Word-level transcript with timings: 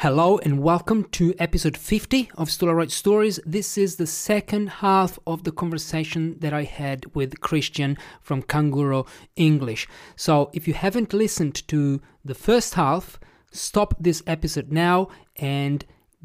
Hello 0.00 0.36
and 0.36 0.62
welcome 0.62 1.04
to 1.04 1.34
episode 1.38 1.74
50 1.74 2.30
of 2.34 2.50
Stolaroid 2.50 2.90
Stories. 2.90 3.40
This 3.46 3.78
is 3.78 3.96
the 3.96 4.06
second 4.06 4.68
half 4.68 5.18
of 5.26 5.44
the 5.44 5.50
conversation 5.50 6.36
that 6.40 6.52
I 6.52 6.64
had 6.64 7.06
with 7.14 7.40
Christian 7.40 7.96
from 8.20 8.42
Canguro 8.42 9.08
English. 9.36 9.88
So 10.14 10.50
if 10.52 10.68
you 10.68 10.74
haven't 10.74 11.14
listened 11.14 11.66
to 11.68 12.02
the 12.22 12.34
first 12.34 12.74
half, 12.74 13.18
stop 13.52 13.94
this 13.98 14.22
episode 14.26 14.70
now 14.70 15.08
and 15.36 15.82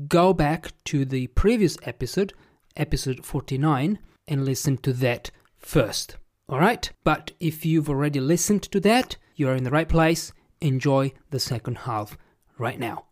go 0.09 0.33
back 0.33 0.73
to 0.85 1.05
the 1.05 1.27
previous 1.27 1.77
episode, 1.83 2.33
episode 2.75 3.25
49, 3.25 3.99
and 4.27 4.43
listen 4.43 4.79
to 4.79 4.91
that 4.91 5.31
first. 5.57 6.17
All 6.49 6.59
right? 6.59 6.91
But 7.05 7.31
if 7.39 7.65
you've 7.65 7.89
already 7.89 8.19
listened 8.19 8.63
to 8.63 8.81
that, 8.81 9.15
you're 9.37 9.55
in 9.55 9.63
the 9.63 9.71
right 9.71 9.87
place. 9.87 10.33
Enjoy 10.59 11.13
the 11.29 11.39
second 11.39 11.77
half 11.77 12.17
right 12.57 12.77
now. 12.77 13.05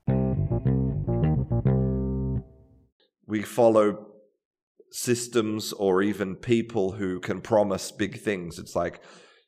We 3.29 3.43
follow 3.43 4.07
systems 4.91 5.71
or 5.73 6.01
even 6.01 6.35
people 6.35 6.93
who 6.93 7.19
can 7.19 7.41
promise 7.41 7.91
big 7.91 8.19
things. 8.19 8.57
It's 8.57 8.75
like, 8.75 9.02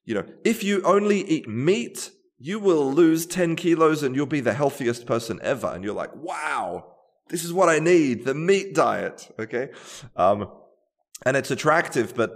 you 0.06 0.14
know, 0.14 0.24
if 0.46 0.64
you 0.64 0.84
only 0.84 1.22
eat 1.22 1.50
meat, 1.50 2.12
you 2.38 2.60
will 2.60 2.92
lose 2.94 3.26
10 3.26 3.56
kilos 3.56 4.04
and 4.04 4.16
you'll 4.16 4.28
be 4.28 4.40
the 4.40 4.54
healthiest 4.54 5.08
person 5.08 5.40
ever. 5.42 5.68
And 5.68 5.84
you're 5.84 5.96
like, 5.96 6.16
wow, 6.16 6.94
this 7.30 7.44
is 7.44 7.52
what 7.52 7.70
I 7.70 7.80
need 7.80 8.24
the 8.24 8.36
meat 8.36 8.76
diet. 8.76 9.34
Okay. 9.40 9.70
Um, 10.16 10.50
and 11.26 11.36
it's 11.36 11.50
attractive, 11.50 12.16
but, 12.16 12.32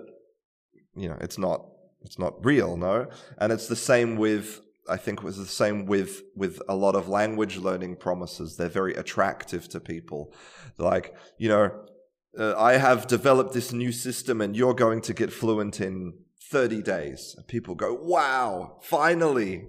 you 0.96 1.08
know, 1.10 1.18
it's 1.22 1.38
not. 1.38 1.66
It's 2.02 2.20
not 2.20 2.46
real, 2.46 2.78
no. 2.78 3.08
And 3.40 3.52
it's 3.52 3.68
the 3.68 3.76
same 3.76 4.16
with 4.16 4.62
I 4.88 4.98
think 4.98 5.20
it 5.20 5.26
was 5.26 5.38
the 5.38 5.46
same 5.46 5.86
with 5.86 6.24
with 6.36 6.62
a 6.68 6.76
lot 6.76 6.96
of 6.96 7.08
language 7.08 7.58
learning 7.58 7.98
promises. 7.98 8.56
They're 8.56 8.70
very 8.70 8.94
attractive 8.96 9.68
to 9.70 9.80
people. 9.80 10.34
Like, 10.78 11.16
you 11.38 11.50
know, 11.50 11.72
uh, 12.38 12.56
I 12.58 12.78
have 12.78 13.08
developed 13.08 13.54
this 13.54 13.74
new 13.74 13.92
system 13.92 14.42
and 14.42 14.56
you're 14.56 14.74
going 14.74 15.02
to 15.02 15.14
get 15.14 15.32
fluent 15.32 15.82
in 15.82 16.14
30 16.52 16.82
days. 16.82 17.34
And 17.38 17.48
people 17.48 17.76
go, 17.76 17.94
"Wow, 17.94 18.80
finally." 18.82 19.68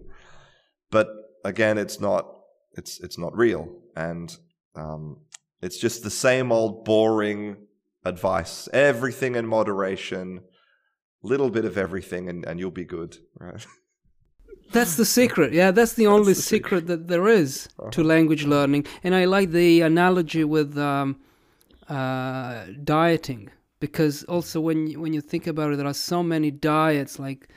But 0.91 1.09
again, 1.45 1.79
it's 1.79 2.01
not 2.01 2.27
it's 2.73 3.01
it's 3.01 3.19
not 3.19 3.37
real 3.37 3.69
and 3.97 4.37
um, 4.75 5.19
it's 5.63 5.79
just 5.79 6.03
the 6.03 6.11
same 6.11 6.53
old 6.53 6.85
boring 6.85 7.57
advice. 8.05 8.69
Everything 8.73 9.35
in 9.35 9.47
moderation, 9.47 10.43
little 11.23 11.51
bit 11.51 11.65
of 11.65 11.79
everything 11.79 12.29
and, 12.29 12.45
and 12.45 12.61
you'll 12.61 12.71
be 12.71 12.85
good, 12.85 13.17
right? 13.39 13.67
That's 14.73 14.97
the 14.97 15.05
secret. 15.05 15.53
Yeah, 15.53 15.71
that's 15.71 15.95
the 15.95 16.07
only 16.07 16.33
that's 16.33 16.39
the 16.39 16.43
secret, 16.43 16.81
secret, 16.81 16.87
that 16.89 17.09
there 17.09 17.29
is 17.29 17.69
uh-huh. 17.79 17.91
to 17.91 18.03
language 18.03 18.45
learning. 18.45 18.87
And 19.03 19.15
I 19.15 19.25
like 19.25 19.51
the 19.51 19.81
analogy 19.81 20.45
with 20.45 20.77
um, 20.79 21.17
uh, 21.89 22.67
dieting 22.83 23.51
because 23.81 24.25
also 24.25 24.61
when 24.61 24.89
you, 24.89 25.01
when 25.01 25.13
you 25.13 25.21
think 25.21 25.47
about 25.47 25.73
it, 25.73 25.77
there 25.77 25.87
are 25.87 25.95
so 25.95 26.23
many 26.23 26.51
diets 26.51 27.19
like 27.19 27.49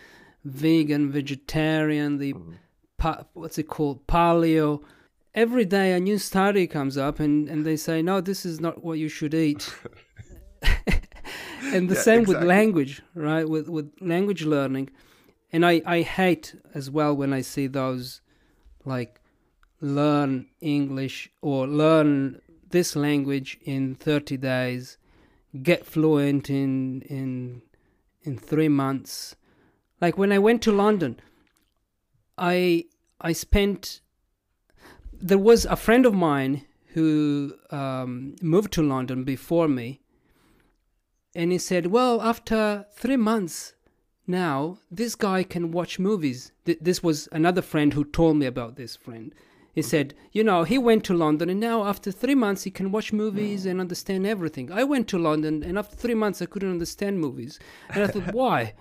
vegan, 0.45 1.11
vegetarian, 1.11 2.17
the 2.17 2.33
mm-hmm. 2.33 2.53
pa- 2.97 3.25
what's 3.33 3.57
it 3.57 3.63
called, 3.63 4.05
paleo. 4.07 4.83
Every 5.35 5.65
day 5.65 5.93
a 5.93 5.99
new 5.99 6.17
study 6.17 6.67
comes 6.67 6.97
up 6.97 7.19
and, 7.19 7.47
and 7.47 7.65
they 7.65 7.77
say, 7.77 8.01
no, 8.01 8.19
this 8.19 8.45
is 8.45 8.59
not 8.59 8.83
what 8.83 8.97
you 8.97 9.09
should 9.09 9.33
eat. 9.33 9.73
and 11.73 11.89
the 11.89 11.95
yeah, 11.95 12.01
same 12.01 12.21
exactly. 12.21 12.35
with 12.35 12.43
language, 12.43 13.01
right? 13.15 13.47
With 13.47 13.69
with 13.69 13.91
language 14.01 14.43
learning 14.43 14.89
and 15.51 15.65
I, 15.65 15.81
I 15.85 16.01
hate 16.01 16.55
as 16.73 16.89
well 16.89 17.15
when 17.15 17.33
I 17.33 17.41
see 17.41 17.67
those 17.67 18.21
like 18.85 19.19
learn 19.81 20.47
English 20.61 21.29
or 21.41 21.67
learn 21.67 22.41
this 22.69 22.95
language 22.95 23.57
in 23.63 23.95
30 23.95 24.37
days, 24.37 24.97
get 25.63 25.85
fluent 25.85 26.49
in 26.49 27.01
in 27.03 27.61
in 28.21 28.37
3 28.37 28.67
months. 28.69 29.35
Like 30.01 30.17
when 30.17 30.31
I 30.31 30.39
went 30.39 30.61
to 30.63 30.71
London, 30.71 31.19
I 32.37 32.85
I 33.19 33.33
spent 33.33 34.01
there 35.11 35.37
was 35.37 35.65
a 35.65 35.75
friend 35.75 36.05
of 36.05 36.13
mine 36.13 36.65
who 36.93 37.53
um, 37.71 38.35
moved 38.41 38.71
to 38.73 38.81
London 38.81 39.23
before 39.23 39.67
me, 39.67 40.01
and 41.35 41.51
he 41.51 41.57
said, 41.57 41.87
"Well, 41.87 42.21
after 42.21 42.85
three 42.95 43.17
months, 43.17 43.73
now 44.29 44.77
this 44.91 45.15
guy 45.15 45.43
can 45.43 45.71
watch 45.71 45.99
movies. 45.99 46.51
Th- 46.65 46.77
this 46.79 47.03
was 47.03 47.27
another 47.31 47.61
friend 47.61 47.93
who 47.93 48.05
told 48.05 48.37
me 48.37 48.45
about 48.45 48.75
this 48.75 48.95
friend. 48.95 49.33
He 49.73 49.81
mm. 49.81 49.85
said, 49.85 50.13
you 50.31 50.43
know, 50.43 50.63
he 50.63 50.77
went 50.77 51.03
to 51.05 51.13
London 51.13 51.49
and 51.49 51.59
now 51.59 51.85
after 51.85 52.11
three 52.11 52.35
months 52.35 52.63
he 52.63 52.71
can 52.71 52.91
watch 52.91 53.11
movies 53.11 53.65
and 53.65 53.81
understand 53.81 54.25
everything. 54.25 54.71
I 54.71 54.83
went 54.83 55.07
to 55.09 55.17
London 55.17 55.63
and 55.63 55.77
after 55.77 55.95
three 55.95 56.13
months 56.13 56.41
I 56.41 56.45
couldn't 56.45 56.71
understand 56.71 57.19
movies. 57.19 57.59
And 57.89 58.03
I 58.03 58.07
thought, 58.07 58.33
why? 58.33 58.73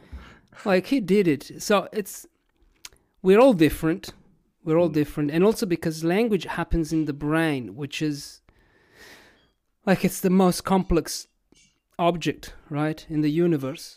Like 0.64 0.86
he 0.86 1.00
did 1.00 1.26
it. 1.26 1.62
So 1.62 1.88
it's, 1.92 2.26
we're 3.22 3.40
all 3.40 3.54
different. 3.54 4.12
We're 4.64 4.78
all 4.78 4.90
mm. 4.90 4.94
different. 4.94 5.30
And 5.30 5.42
also 5.42 5.66
because 5.66 6.04
language 6.04 6.44
happens 6.44 6.92
in 6.92 7.06
the 7.06 7.12
brain, 7.12 7.74
which 7.74 8.02
is 8.02 8.42
like 9.86 10.04
it's 10.04 10.20
the 10.20 10.30
most 10.30 10.64
complex 10.64 11.26
object, 11.98 12.54
right, 12.68 13.06
in 13.08 13.22
the 13.22 13.30
universe. 13.30 13.96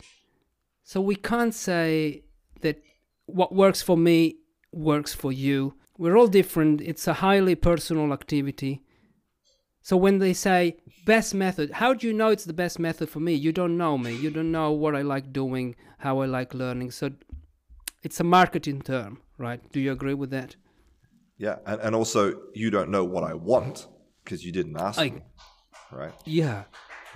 So 0.84 1.00
we 1.00 1.16
can't 1.16 1.54
say 1.54 2.24
that 2.60 2.82
what 3.26 3.54
works 3.54 3.82
for 3.82 3.96
me 3.96 4.36
works 4.72 5.14
for 5.14 5.32
you. 5.32 5.74
We're 5.98 6.16
all 6.16 6.26
different. 6.26 6.80
It's 6.80 7.06
a 7.06 7.14
highly 7.14 7.54
personal 7.54 8.12
activity. 8.12 8.82
So 9.82 9.96
when 9.96 10.18
they 10.18 10.32
say 10.32 10.76
best 11.06 11.34
method, 11.34 11.72
how 11.72 11.92
do 11.92 12.06
you 12.06 12.12
know 12.12 12.28
it's 12.28 12.44
the 12.44 12.52
best 12.52 12.78
method 12.78 13.08
for 13.08 13.20
me? 13.20 13.34
You 13.34 13.52
don't 13.52 13.76
know 13.76 13.98
me. 13.98 14.14
You 14.14 14.30
don't 14.30 14.52
know 14.52 14.70
what 14.70 14.94
I 14.94 15.02
like 15.02 15.32
doing, 15.32 15.74
how 15.98 16.20
I 16.20 16.26
like 16.26 16.54
learning. 16.54 16.92
So 16.92 17.10
it's 18.02 18.20
a 18.20 18.24
marketing 18.24 18.82
term, 18.82 19.18
right? 19.38 19.60
Do 19.72 19.80
you 19.80 19.92
agree 19.92 20.14
with 20.14 20.30
that? 20.30 20.56
Yeah, 21.36 21.56
and, 21.66 21.80
and 21.80 21.94
also 21.94 22.40
you 22.54 22.70
don't 22.70 22.90
know 22.90 23.04
what 23.04 23.24
I 23.24 23.34
want 23.34 23.88
because 24.24 24.44
you 24.44 24.52
didn't 24.52 24.76
ask 24.76 25.00
I, 25.00 25.10
me, 25.10 25.22
right? 25.90 26.12
Yeah. 26.24 26.64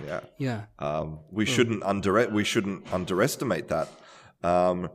Yeah, 0.05 0.19
yeah. 0.37 0.61
Um, 0.79 1.19
we 1.31 1.45
mm. 1.45 1.47
shouldn't 1.47 1.83
under 1.83 2.29
we 2.29 2.43
shouldn't 2.43 2.91
underestimate 2.93 3.67
that. 3.69 3.89
Um, 4.43 4.89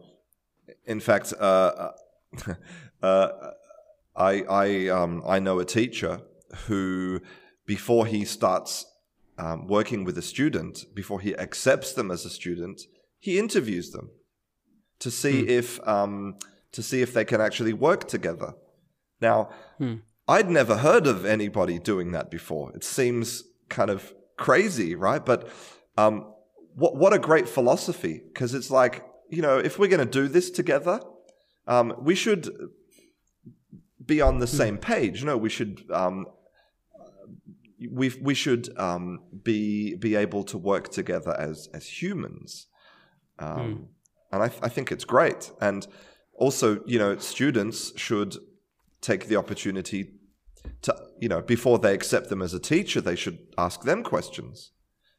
in 0.87 1.01
fact, 1.01 1.33
uh, 1.39 1.91
uh, 3.03 3.29
I 4.17 4.43
I 4.43 4.89
um, 4.89 5.23
I 5.27 5.39
know 5.39 5.59
a 5.59 5.65
teacher 5.65 6.21
who, 6.67 7.21
before 7.67 8.07
he 8.07 8.25
starts 8.25 8.87
um, 9.39 9.67
working 9.67 10.05
with 10.05 10.19
a 10.19 10.23
student, 10.23 10.85
before 10.95 11.21
he 11.21 11.37
accepts 11.37 11.93
them 11.93 12.11
as 12.11 12.25
a 12.25 12.31
student, 12.31 12.83
he 13.19 13.39
interviews 13.39 13.91
them 13.91 14.11
to 14.99 15.11
see 15.11 15.43
mm. 15.43 15.49
if 15.49 15.87
um, 15.87 16.37
to 16.73 16.83
see 16.83 17.03
if 17.03 17.13
they 17.13 17.25
can 17.25 17.41
actually 17.41 17.73
work 17.73 18.07
together. 18.07 18.55
Now, 19.21 19.51
mm. 19.81 20.03
I'd 20.29 20.51
never 20.51 20.79
heard 20.79 21.07
of 21.07 21.25
anybody 21.25 21.79
doing 21.79 22.13
that 22.13 22.31
before. 22.31 22.73
It 22.75 22.85
seems 22.85 23.45
kind 23.69 23.91
of 23.91 24.13
crazy, 24.43 24.95
right? 24.95 25.25
But 25.25 25.49
um, 25.97 26.15
what 26.75 26.97
what 26.97 27.13
a 27.13 27.19
great 27.19 27.49
philosophy 27.49 28.23
because 28.29 28.55
it's 28.55 28.71
like 28.71 29.05
you 29.31 29.43
know 29.43 29.59
if 29.59 29.79
we're 29.79 29.93
going 29.97 30.07
to 30.11 30.19
do 30.21 30.29
this 30.29 30.51
together, 30.51 31.01
um, 31.67 31.95
we 32.01 32.15
should 32.15 32.49
be 34.05 34.21
on 34.21 34.39
the 34.39 34.47
same 34.47 34.77
page. 34.79 35.25
No, 35.25 35.37
we 35.37 35.49
should 35.49 35.85
um, 35.91 36.27
we 37.91 38.13
we 38.21 38.35
should 38.35 38.77
um, 38.79 39.21
be 39.43 39.95
be 39.95 40.17
able 40.17 40.45
to 40.45 40.59
work 40.59 40.91
together 40.91 41.35
as 41.39 41.69
as 41.73 41.87
humans, 42.03 42.67
mm. 43.39 43.85
and 44.33 44.43
I, 44.43 44.51
I 44.67 44.69
think 44.69 44.91
it's 44.93 45.05
great. 45.05 45.53
And 45.61 45.87
also, 46.35 46.83
you 46.87 46.99
know, 46.99 47.17
students 47.19 47.93
should 47.97 48.37
take 49.01 49.27
the 49.29 49.37
opportunity 49.37 50.15
to 50.83 50.95
you 51.21 51.29
know 51.29 51.41
before 51.41 51.79
they 51.79 51.95
accept 51.95 52.29
them 52.29 52.43
as 52.43 52.53
a 52.53 52.61
teacher 52.61 53.01
they 53.01 53.17
should 53.17 53.39
ask 53.57 53.83
them 53.83 54.03
questions 54.03 54.73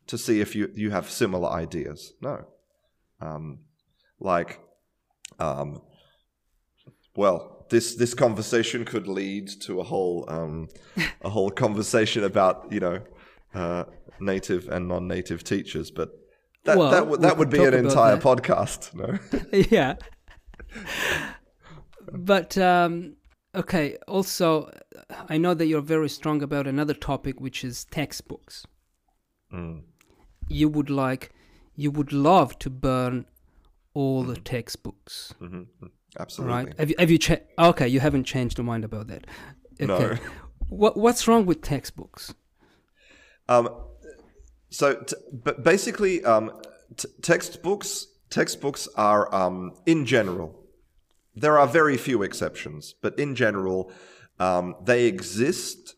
to 0.07 0.17
see 0.17 0.41
if 0.41 0.55
you 0.55 0.69
you 0.75 0.91
have 0.91 1.09
similar 1.09 1.49
ideas 1.49 2.13
no 2.21 2.45
um, 3.21 3.59
like 4.19 4.59
um, 5.39 5.81
well 7.15 7.65
this 7.69 7.95
this 7.95 8.13
conversation 8.13 8.83
could 8.83 9.07
lead 9.07 9.47
to 9.47 9.79
a 9.79 9.83
whole 9.83 10.25
um, 10.27 10.67
a 11.21 11.29
whole 11.29 11.49
conversation 11.65 12.23
about 12.23 12.67
you 12.69 12.79
know 12.79 12.99
uh, 13.55 13.85
native 14.19 14.67
and 14.67 14.87
non-native 14.87 15.43
teachers 15.43 15.89
but 15.89 16.09
that 16.65 16.77
well, 16.77 16.91
that, 16.91 17.21
that 17.21 17.37
would 17.37 17.49
be 17.49 17.63
an 17.63 17.73
entire 17.73 18.17
that. 18.17 18.23
podcast 18.23 18.93
no 18.93 19.17
yeah 19.69 19.95
but 22.11 22.57
um 22.57 23.15
Okay. 23.55 23.97
Also, 24.07 24.71
I 25.29 25.37
know 25.37 25.53
that 25.53 25.67
you're 25.67 25.81
very 25.81 26.09
strong 26.09 26.41
about 26.41 26.67
another 26.67 26.93
topic, 26.93 27.39
which 27.39 27.63
is 27.63 27.85
textbooks. 27.85 28.65
Mm. 29.53 29.83
You 30.47 30.69
would 30.69 30.89
like, 30.89 31.31
you 31.75 31.91
would 31.91 32.11
love 32.11 32.57
to 32.59 32.69
burn 32.69 33.25
all 33.93 34.23
the 34.23 34.35
textbooks. 34.37 35.33
Mm-hmm. 35.41 35.87
Absolutely. 36.19 36.53
Right? 36.55 36.79
Have 36.79 36.89
you, 36.89 36.95
have 36.99 37.11
you 37.11 37.17
cha- 37.17 37.37
Okay, 37.57 37.87
you 37.87 37.99
haven't 37.99 38.25
changed 38.25 38.57
your 38.57 38.65
mind 38.65 38.85
about 38.85 39.07
that. 39.07 39.25
Okay. 39.81 39.87
No. 39.87 40.17
what 40.69 40.95
what's 40.95 41.27
wrong 41.27 41.45
with 41.45 41.61
textbooks? 41.61 42.33
Um, 43.49 43.69
so, 44.69 44.95
t- 44.95 45.15
but 45.31 45.63
basically, 45.63 46.23
um, 46.23 46.51
t- 46.95 47.09
textbooks 47.21 48.07
textbooks 48.29 48.87
are 48.95 49.33
um, 49.33 49.73
in 49.85 50.05
general. 50.05 50.59
There 51.35 51.57
are 51.57 51.67
very 51.67 51.97
few 51.97 52.23
exceptions, 52.23 52.93
but 53.01 53.17
in 53.17 53.35
general, 53.35 53.91
um, 54.39 54.75
they 54.83 55.05
exist 55.05 55.95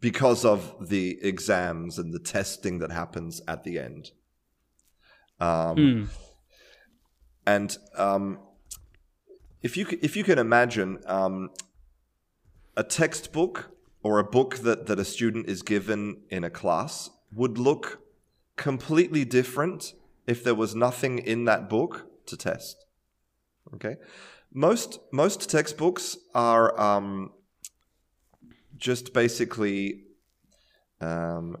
because 0.00 0.44
of 0.44 0.88
the 0.88 1.18
exams 1.22 1.98
and 1.98 2.12
the 2.12 2.18
testing 2.18 2.78
that 2.78 2.92
happens 2.92 3.40
at 3.48 3.64
the 3.64 3.78
end. 3.78 4.10
Um, 5.40 5.76
Mm. 5.76 6.08
And 7.44 7.76
um, 7.96 8.38
if 9.62 9.76
you 9.76 9.86
if 10.00 10.16
you 10.16 10.24
can 10.24 10.38
imagine 10.38 10.98
um, 11.06 11.50
a 12.76 12.84
textbook 12.84 13.70
or 14.02 14.18
a 14.18 14.24
book 14.24 14.58
that, 14.58 14.86
that 14.86 14.98
a 14.98 15.04
student 15.04 15.48
is 15.48 15.62
given 15.62 16.22
in 16.30 16.44
a 16.44 16.50
class 16.50 17.10
would 17.34 17.58
look 17.58 18.00
completely 18.56 19.24
different 19.24 19.94
if 20.26 20.44
there 20.44 20.54
was 20.54 20.74
nothing 20.74 21.18
in 21.18 21.44
that 21.44 21.68
book 21.68 22.06
to 22.26 22.36
test. 22.36 22.84
Okay, 23.74 23.96
most 24.54 24.98
most 25.12 25.50
textbooks 25.50 26.16
are 26.34 26.78
um, 26.80 27.32
just 28.76 29.12
basically 29.12 30.04
um, 31.00 31.56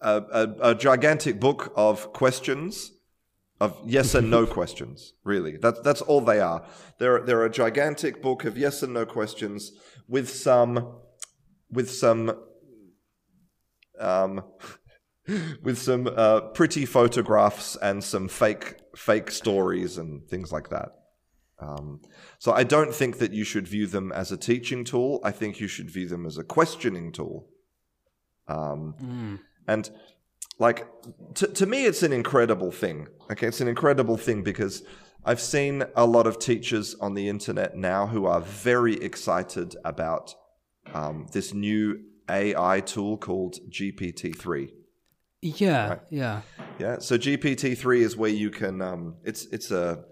a, 0.00 0.22
a, 0.32 0.70
a 0.70 0.74
gigantic 0.74 1.40
book 1.40 1.72
of 1.76 2.12
questions 2.12 2.92
of 3.60 3.78
yes 3.84 4.14
and 4.14 4.30
no 4.30 4.46
questions. 4.58 5.12
Really, 5.24 5.56
that's 5.56 5.80
that's 5.80 6.00
all 6.02 6.20
they 6.20 6.40
are. 6.40 6.64
They're 6.98 7.20
they're 7.20 7.44
a 7.44 7.50
gigantic 7.50 8.22
book 8.22 8.44
of 8.44 8.56
yes 8.56 8.82
and 8.82 8.94
no 8.94 9.04
questions 9.04 9.72
with 10.08 10.30
some 10.30 11.00
with 11.70 11.90
some 11.90 12.32
um, 13.98 14.42
with 15.62 15.78
some 15.78 16.08
uh, 16.16 16.40
pretty 16.40 16.86
photographs 16.86 17.76
and 17.76 18.02
some 18.02 18.28
fake 18.28 18.76
fake 18.96 19.30
stories 19.30 19.98
and 19.98 20.26
things 20.28 20.50
like 20.50 20.70
that. 20.70 20.99
Um, 21.60 22.00
so 22.38 22.52
I 22.52 22.64
don't 22.64 22.94
think 22.94 23.18
that 23.18 23.32
you 23.32 23.44
should 23.44 23.68
view 23.68 23.86
them 23.86 24.12
as 24.12 24.32
a 24.32 24.36
teaching 24.36 24.82
tool. 24.84 25.20
I 25.22 25.30
think 25.30 25.60
you 25.60 25.68
should 25.68 25.90
view 25.90 26.08
them 26.08 26.24
as 26.26 26.38
a 26.38 26.44
questioning 26.44 27.12
tool. 27.12 27.46
Um, 28.48 28.94
Mm. 29.00 29.40
and 29.68 29.90
like 30.58 30.86
to, 31.34 31.46
to 31.46 31.66
me 31.66 31.84
it's 31.86 32.02
an 32.02 32.12
incredible 32.12 32.70
thing 32.72 33.06
okay 33.30 33.46
it's 33.46 33.60
an 33.60 33.68
incredible 33.68 34.16
thing 34.16 34.42
because 34.42 34.82
i've 35.24 35.40
seen 35.40 35.84
a 35.94 36.04
lot 36.04 36.26
of 36.26 36.38
teachers 36.38 36.94
on 37.00 37.14
the 37.14 37.28
internet 37.28 37.76
now 37.76 38.06
who 38.08 38.26
are 38.26 38.40
very 38.40 38.94
excited 38.94 39.76
about 39.84 40.34
um, 40.92 41.26
this 41.32 41.54
new 41.54 42.00
ai 42.28 42.80
tool 42.80 43.16
called 43.16 43.54
gpt-3 43.70 44.70
Yeah, 45.42 45.88
Right. 45.88 46.00
yeah. 46.10 46.42
yeah 46.78 46.98
so 46.98 47.16
gpt-3 47.16 48.00
is 48.00 48.16
where 48.16 48.30
you 48.30 48.50
can 48.50 48.82
um, 48.82 49.14
it's 49.24 49.44
it's 49.46 49.70
a 49.70 50.04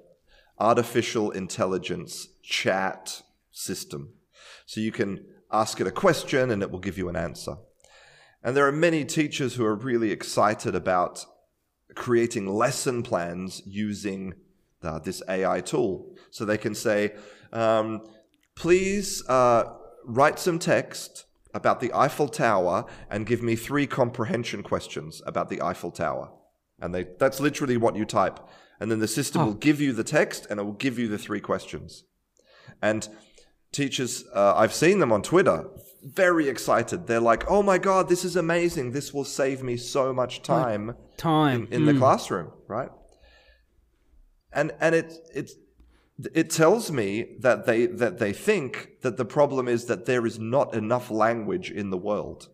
artificial 0.60 1.30
intelligence 1.30 2.28
chat 2.42 3.22
system 3.50 4.12
so 4.66 4.80
you 4.80 4.92
can 4.92 5.24
ask 5.50 5.80
it 5.80 5.86
a 5.86 5.90
question 5.90 6.50
and 6.50 6.62
it 6.62 6.70
will 6.70 6.78
give 6.78 6.98
you 6.98 7.08
an 7.08 7.16
answer 7.16 7.56
and 8.42 8.56
there 8.56 8.66
are 8.66 8.72
many 8.72 9.04
teachers 9.04 9.54
who 9.54 9.64
are 9.64 9.74
really 9.74 10.10
excited 10.12 10.74
about 10.74 11.24
creating 11.94 12.46
lesson 12.46 13.02
plans 13.02 13.62
using 13.66 14.34
uh, 14.82 14.98
this 15.00 15.22
AI 15.28 15.60
tool. 15.60 16.14
So 16.30 16.44
they 16.44 16.58
can 16.58 16.74
say, 16.74 17.14
um, 17.52 18.06
please 18.54 19.26
uh, 19.28 19.64
write 20.04 20.38
some 20.38 20.58
text 20.58 21.24
about 21.54 21.80
the 21.80 21.92
Eiffel 21.92 22.28
Tower 22.28 22.84
and 23.10 23.26
give 23.26 23.42
me 23.42 23.56
three 23.56 23.86
comprehension 23.86 24.62
questions 24.62 25.22
about 25.26 25.48
the 25.48 25.60
Eiffel 25.62 25.90
Tower. 25.90 26.30
And 26.80 26.94
they, 26.94 27.06
that's 27.18 27.40
literally 27.40 27.76
what 27.76 27.96
you 27.96 28.04
type. 28.04 28.38
And 28.80 28.90
then 28.90 29.00
the 29.00 29.08
system 29.08 29.42
Oh. 29.42 29.46
will 29.46 29.54
give 29.54 29.80
you 29.80 29.92
the 29.92 30.04
text 30.04 30.46
and 30.48 30.60
it 30.60 30.62
will 30.62 30.72
give 30.72 30.98
you 30.98 31.08
the 31.08 31.18
three 31.18 31.40
questions. 31.40 32.04
And 32.80 33.08
teachers, 33.72 34.24
uh, 34.34 34.54
I've 34.56 34.72
seen 34.74 34.98
them 35.00 35.12
on 35.12 35.22
Twitter, 35.22 35.66
very 36.04 36.48
excited. 36.48 37.06
They're 37.06 37.20
like, 37.20 37.44
oh 37.50 37.62
my 37.62 37.78
God, 37.78 38.08
this 38.08 38.24
is 38.24 38.36
amazing. 38.36 38.92
This 38.92 39.12
will 39.12 39.24
save 39.24 39.62
me 39.62 39.76
so 39.76 40.12
much 40.12 40.42
time 40.42 40.94
Time 41.16 41.66
in, 41.66 41.72
in 41.72 41.84
the 41.86 41.92
Mm. 41.92 41.98
classroom, 41.98 42.52
right? 42.68 42.90
And 44.52 44.72
and 44.80 44.94
it 44.94 45.12
it 45.34 45.50
it 46.34 46.50
tells 46.50 46.90
me 46.90 47.36
that 47.40 47.66
they 47.66 47.86
that 47.86 48.18
they 48.18 48.32
think 48.32 49.00
that 49.02 49.16
the 49.16 49.24
problem 49.24 49.68
is 49.68 49.84
that 49.86 50.06
there 50.06 50.24
is 50.26 50.38
not 50.38 50.74
enough 50.74 51.10
language 51.10 51.70
in 51.70 51.90
the 51.90 51.98
world. 51.98 52.48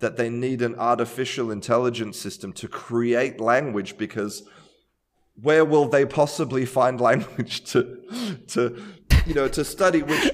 That 0.00 0.16
they 0.16 0.28
need 0.30 0.62
an 0.62 0.74
artificial 0.76 1.50
intelligence 1.50 2.18
system 2.18 2.52
to 2.54 2.68
create 2.68 3.40
language 3.40 3.96
because 3.96 4.42
where 5.42 5.64
will 5.64 5.88
they 5.88 6.04
possibly 6.04 6.64
find 6.66 7.00
language 7.00 7.64
to 7.72 8.42
to 8.48 8.82
you 9.26 9.34
know 9.34 9.48
to 9.48 9.64
study 9.64 10.02
which 10.02 10.32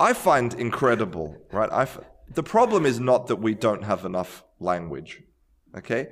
I 0.00 0.12
find 0.12 0.54
incredible, 0.54 1.36
right? 1.52 1.70
I 1.72 1.82
f- 1.82 2.00
the 2.32 2.42
problem 2.42 2.86
is 2.86 3.00
not 3.00 3.26
that 3.28 3.36
we 3.36 3.54
don't 3.54 3.82
have 3.84 4.04
enough 4.04 4.44
language. 4.60 5.22
Okay? 5.76 6.08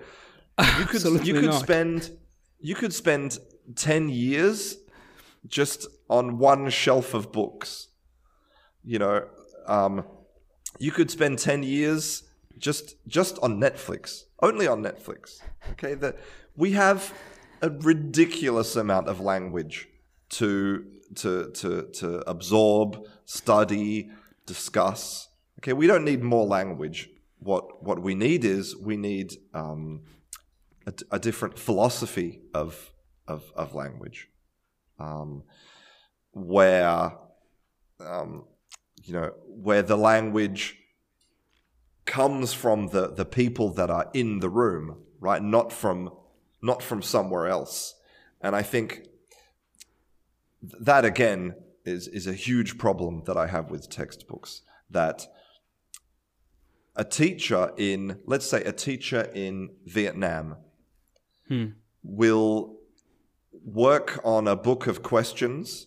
You 0.58 0.84
could 0.86 0.96
Absolutely 0.96 1.28
you 1.28 1.34
could 1.34 1.50
not. 1.50 1.62
spend 1.62 2.10
you 2.58 2.74
could 2.74 2.92
spend 2.92 3.38
10 3.74 4.08
years 4.08 4.76
just 5.46 5.86
on 6.08 6.38
one 6.38 6.70
shelf 6.70 7.14
of 7.14 7.30
books. 7.30 7.88
You 8.82 8.98
know, 8.98 9.26
um, 9.66 10.04
you 10.78 10.90
could 10.92 11.10
spend 11.10 11.38
10 11.38 11.62
years 11.62 12.22
just 12.58 12.96
just 13.06 13.38
on 13.40 13.60
Netflix, 13.60 14.22
only 14.42 14.66
on 14.66 14.82
Netflix. 14.82 15.40
Okay? 15.72 15.94
That 15.94 16.16
we 16.56 16.72
have 16.72 17.12
a 17.62 17.70
ridiculous 17.70 18.76
amount 18.76 19.08
of 19.08 19.20
language 19.20 19.88
to 20.30 20.86
to 21.14 21.50
to 21.52 21.82
to 21.92 22.28
absorb, 22.28 23.06
study, 23.24 24.10
discuss. 24.44 25.28
Okay, 25.60 25.72
we 25.72 25.86
don't 25.86 26.04
need 26.04 26.22
more 26.22 26.46
language. 26.46 27.10
What 27.38 27.82
what 27.82 28.02
we 28.02 28.14
need 28.14 28.44
is 28.44 28.76
we 28.76 28.96
need 28.96 29.34
um, 29.54 30.02
a, 30.86 30.92
a 31.12 31.18
different 31.18 31.58
philosophy 31.58 32.40
of 32.54 32.92
of 33.26 33.44
of 33.54 33.74
language, 33.74 34.28
um, 34.98 35.44
where 36.32 37.12
um, 38.00 38.44
you 39.04 39.14
know 39.14 39.32
where 39.46 39.82
the 39.82 39.96
language 39.96 40.78
comes 42.04 42.52
from 42.52 42.88
the 42.88 43.08
the 43.08 43.24
people 43.24 43.70
that 43.74 43.90
are 43.90 44.10
in 44.12 44.40
the 44.40 44.48
room, 44.48 45.02
right? 45.20 45.42
Not 45.42 45.72
from 45.72 46.10
not 46.62 46.82
from 46.82 47.02
somewhere 47.02 47.46
else. 47.46 47.94
And 48.40 48.54
I 48.54 48.62
think 48.62 49.06
that 50.62 51.04
again 51.04 51.54
is 51.84 52.08
is 52.08 52.26
a 52.26 52.32
huge 52.32 52.78
problem 52.78 53.22
that 53.26 53.36
I 53.36 53.46
have 53.46 53.70
with 53.70 53.88
textbooks. 53.88 54.62
That 54.90 55.26
a 56.94 57.04
teacher 57.04 57.72
in, 57.76 58.20
let's 58.24 58.46
say, 58.46 58.64
a 58.64 58.72
teacher 58.72 59.30
in 59.34 59.70
Vietnam 59.84 60.56
Hmm. 61.48 61.66
will 62.02 62.76
work 63.52 64.20
on 64.24 64.48
a 64.48 64.56
book 64.56 64.88
of 64.88 65.02
questions 65.02 65.86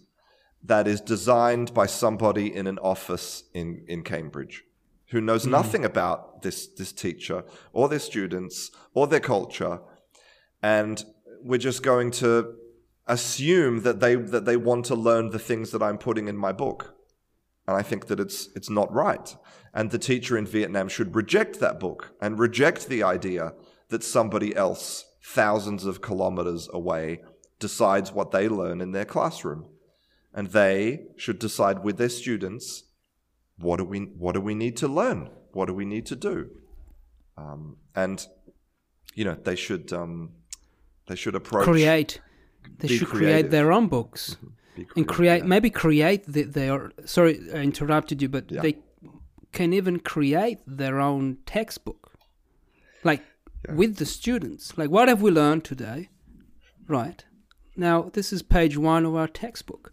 that 0.63 0.87
is 0.87 1.01
designed 1.01 1.73
by 1.73 1.85
somebody 1.85 2.53
in 2.53 2.67
an 2.67 2.77
office 2.79 3.43
in, 3.53 3.83
in 3.87 4.03
Cambridge 4.03 4.63
who 5.07 5.19
knows 5.19 5.45
nothing 5.45 5.83
about 5.83 6.43
this, 6.43 6.67
this 6.67 6.91
teacher 6.91 7.43
or 7.73 7.89
their 7.89 7.99
students 7.99 8.71
or 8.93 9.07
their 9.07 9.19
culture. 9.19 9.79
And 10.61 11.03
we're 11.41 11.57
just 11.57 11.83
going 11.83 12.11
to 12.11 12.55
assume 13.07 13.81
that 13.81 13.99
they, 13.99 14.15
that 14.15 14.45
they 14.45 14.57
want 14.57 14.85
to 14.85 14.95
learn 14.95 15.29
the 15.29 15.39
things 15.39 15.71
that 15.71 15.81
I'm 15.81 15.97
putting 15.97 16.27
in 16.27 16.37
my 16.37 16.51
book. 16.51 16.95
And 17.67 17.77
I 17.77 17.81
think 17.81 18.07
that 18.07 18.19
it's, 18.19 18.49
it's 18.55 18.69
not 18.69 18.91
right. 18.91 19.35
And 19.73 19.91
the 19.91 19.99
teacher 19.99 20.37
in 20.37 20.45
Vietnam 20.45 20.89
should 20.89 21.15
reject 21.15 21.59
that 21.59 21.79
book 21.79 22.13
and 22.21 22.39
reject 22.39 22.87
the 22.87 23.03
idea 23.03 23.53
that 23.89 24.03
somebody 24.03 24.55
else, 24.55 25.05
thousands 25.23 25.85
of 25.85 26.01
kilometers 26.01 26.67
away, 26.73 27.21
decides 27.59 28.11
what 28.11 28.31
they 28.31 28.47
learn 28.47 28.81
in 28.81 28.91
their 28.91 29.05
classroom. 29.05 29.67
And 30.33 30.47
they 30.49 31.07
should 31.17 31.39
decide 31.39 31.83
with 31.83 31.97
their 31.97 32.09
students 32.09 32.83
what 33.59 33.77
do 33.77 33.83
we 33.83 33.99
what 33.99 34.33
do 34.33 34.41
we 34.41 34.55
need 34.55 34.77
to 34.77 34.87
learn? 34.87 35.29
What 35.51 35.67
do 35.67 35.73
we 35.73 35.85
need 35.85 36.05
to 36.07 36.15
do? 36.15 36.49
Um, 37.37 37.77
and 37.95 38.25
you 39.15 39.25
know 39.25 39.35
they 39.35 39.55
should 39.55 39.91
um, 39.91 40.31
they 41.09 41.15
should 41.15 41.35
approach 41.35 41.65
Create. 41.65 42.21
They 42.79 42.87
should 42.87 43.07
creative. 43.09 43.29
create 43.29 43.47
their 43.51 43.71
own 43.77 43.87
books 43.87 44.37
be 44.75 44.87
and 44.95 45.05
create 45.15 45.41
yeah. 45.41 45.53
maybe 45.53 45.69
create 45.69 46.21
the, 46.33 46.43
their. 46.43 46.91
Sorry, 47.05 47.33
I 47.53 47.57
interrupted 47.71 48.21
you, 48.21 48.29
but 48.29 48.45
Yeah. 48.51 48.61
they 48.65 48.75
can 49.51 49.73
even 49.73 49.99
create 49.99 50.59
their 50.81 50.99
own 51.09 51.37
textbook, 51.55 52.01
like 53.03 53.21
Yeah. 53.67 53.75
with 53.79 53.91
the 54.01 54.05
students. 54.05 54.63
Like, 54.79 54.89
what 54.95 55.07
have 55.09 55.21
we 55.21 55.31
learned 55.31 55.63
today? 55.65 56.09
Right 56.87 57.25
now, 57.75 57.97
this 58.13 58.31
is 58.35 58.41
page 58.41 58.75
one 58.77 59.03
of 59.09 59.13
our 59.15 59.27
textbook, 59.43 59.91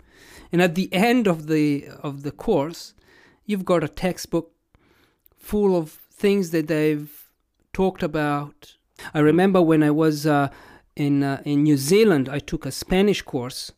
and 0.53 0.61
at 0.63 0.75
the 0.75 0.89
end 0.93 1.27
of 1.27 1.39
the 1.53 1.89
of 2.09 2.15
the 2.23 2.35
course, 2.47 2.95
you've 3.47 3.65
got 3.73 3.83
a 3.85 3.89
textbook 4.07 4.47
full 5.51 5.73
of 5.77 5.91
things 6.23 6.51
that 6.51 6.67
they've 6.69 7.11
talked 7.73 8.03
about. 8.03 8.77
I 9.15 9.21
remember 9.21 9.61
when 9.61 9.83
I 9.83 9.91
was 9.91 10.27
uh, 10.27 10.49
in 10.97 11.23
uh, 11.23 11.43
in 11.45 11.63
New 11.63 11.77
Zealand, 11.77 12.29
I 12.29 12.39
took 12.39 12.67
a 12.67 12.73
Spanish 12.73 13.23
course, 13.23 13.73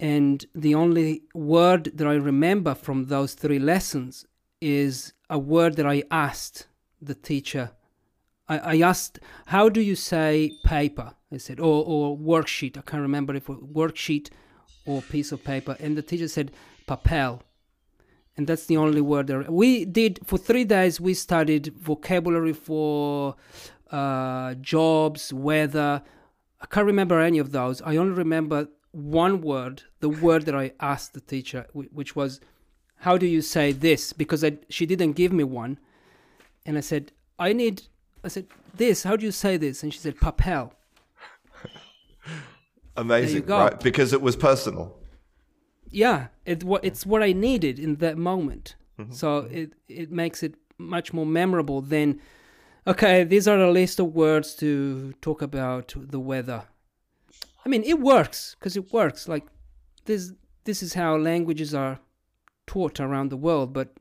and 0.00 0.44
the 0.54 0.74
only 0.74 1.22
word 1.34 1.92
that 1.94 2.06
I 2.06 2.14
remember 2.14 2.74
from 2.74 3.06
those 3.06 3.34
three 3.34 3.58
lessons 3.58 4.26
is 4.60 5.12
a 5.28 5.38
word 5.38 5.76
that 5.76 5.86
I 5.86 6.02
asked 6.10 6.66
the 7.00 7.14
teacher. 7.14 7.70
I, 8.48 8.58
I 8.58 8.80
asked, 8.80 9.20
"How 9.46 9.68
do 9.68 9.80
you 9.80 9.94
say 9.94 10.52
paper?" 10.64 11.14
I 11.30 11.36
said, 11.36 11.60
or 11.60 11.84
or 11.86 12.16
worksheet. 12.16 12.76
I 12.76 12.82
can't 12.82 13.02
remember 13.02 13.34
if 13.34 13.48
it 13.48 13.48
was 13.48 13.58
worksheet 13.60 14.30
or 14.86 15.02
piece 15.02 15.30
of 15.32 15.44
paper, 15.44 15.76
and 15.78 15.96
the 15.96 16.02
teacher 16.02 16.28
said 16.28 16.50
papel 16.88 17.42
and 18.36 18.46
that's 18.46 18.66
the 18.66 18.76
only 18.76 19.00
word 19.00 19.26
there. 19.26 19.42
We 19.42 19.84
did 19.84 20.20
for 20.24 20.38
three 20.38 20.64
days. 20.64 21.00
We 21.00 21.14
studied 21.14 21.74
vocabulary 21.76 22.54
for 22.54 23.36
uh, 23.90 24.54
jobs, 24.54 25.32
weather. 25.32 26.02
I 26.62 26.66
can't 26.66 26.86
remember 26.86 27.20
any 27.20 27.38
of 27.38 27.52
those. 27.52 27.82
I 27.82 27.96
only 27.96 28.14
remember 28.14 28.68
one 28.92 29.40
word, 29.40 29.82
the 30.00 30.08
word 30.08 30.46
that 30.46 30.54
I 30.54 30.72
asked 30.80 31.12
the 31.12 31.20
teacher, 31.20 31.66
which 31.72 32.16
was, 32.16 32.40
"How 32.96 33.18
do 33.18 33.26
you 33.26 33.42
say 33.42 33.72
this?" 33.72 34.12
Because 34.12 34.42
I, 34.44 34.58
she 34.70 34.86
didn't 34.86 35.12
give 35.12 35.32
me 35.32 35.44
one, 35.44 35.78
and 36.64 36.78
I 36.78 36.80
said, 36.80 37.12
"I 37.38 37.52
need." 37.52 37.82
I 38.24 38.28
said, 38.28 38.46
"This. 38.74 39.02
How 39.02 39.16
do 39.16 39.26
you 39.26 39.32
say 39.32 39.56
this?" 39.56 39.82
And 39.82 39.92
she 39.92 39.98
said, 39.98 40.16
"Papel." 40.16 40.72
Amazing, 42.96 43.46
right? 43.46 43.78
Because 43.80 44.12
it 44.12 44.22
was 44.22 44.36
personal 44.36 44.96
yeah, 45.92 46.28
it 46.44 46.64
what 46.64 46.84
it's 46.84 47.06
what 47.06 47.22
I 47.22 47.32
needed 47.32 47.78
in 47.78 47.96
that 47.96 48.16
moment. 48.16 48.74
Mm-hmm. 48.98 49.12
So 49.12 49.38
it 49.50 49.74
it 49.88 50.10
makes 50.10 50.42
it 50.42 50.54
much 50.78 51.12
more 51.12 51.26
memorable 51.26 51.80
than 51.80 52.20
okay, 52.86 53.24
these 53.24 53.48
are 53.48 53.58
a 53.58 53.70
list 53.70 54.00
of 54.00 54.14
words 54.14 54.54
to 54.56 55.12
talk 55.20 55.42
about 55.42 55.94
the 55.96 56.20
weather. 56.20 56.64
I 57.64 57.68
mean, 57.68 57.82
it 57.84 58.00
works 58.00 58.56
because 58.58 58.76
it 58.76 58.92
works. 58.92 59.28
Like 59.28 59.46
this 60.04 60.32
this 60.64 60.82
is 60.82 60.94
how 60.94 61.16
languages 61.16 61.74
are 61.74 62.00
taught 62.66 63.00
around 63.00 63.30
the 63.30 63.36
world, 63.36 63.72
but 63.72 63.94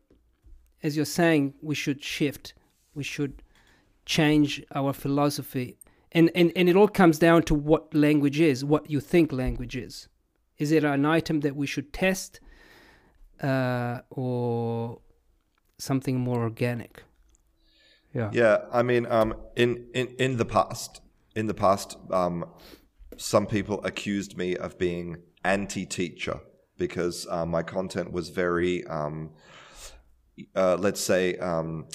as 0.84 0.96
you're 0.96 1.06
saying, 1.06 1.54
we 1.62 1.76
should 1.76 2.04
shift. 2.04 2.54
We 2.94 3.04
should 3.04 3.44
change 4.06 4.64
our 4.74 4.94
philosophy. 4.94 5.78
And, 6.12 6.30
and, 6.36 6.52
and 6.56 6.68
it 6.68 6.76
all 6.76 6.88
comes 6.88 7.20
down 7.20 7.44
to 7.44 7.56
what 7.56 7.94
language 7.94 8.40
is, 8.40 8.66
what 8.66 8.90
you 8.90 9.00
think 9.00 9.32
language 9.32 9.76
is. 9.76 10.08
Is 10.58 10.72
it 10.72 10.84
an 10.84 11.06
item 11.06 11.40
that 11.42 11.56
we 11.56 11.68
should 11.68 11.94
test 11.94 12.40
uh, 13.42 14.02
or 14.10 15.00
something 15.78 16.20
more 16.20 16.42
organic? 16.42 17.04
Yeah. 18.14 18.30
Yeah. 18.34 18.58
I 18.72 18.84
mean, 18.84 19.06
um, 19.06 19.36
in, 19.56 19.88
in, 19.94 20.08
in 20.20 20.38
the 20.38 20.46
past, 20.46 21.02
in 21.36 21.48
the 21.48 21.54
past, 21.54 21.98
um, 22.12 22.46
some 23.18 23.46
people 23.46 23.84
accused 23.84 24.38
me 24.38 24.56
of 24.56 24.78
being 24.78 25.18
anti-teacher 25.44 26.40
because 26.78 27.28
uh, 27.30 27.46
my 27.46 27.64
content 27.64 28.12
was 28.12 28.30
very, 28.30 28.86
um, 28.88 29.32
uh, 30.56 30.76
let's 30.76 31.00
say, 31.02 31.38
um, 31.38 31.86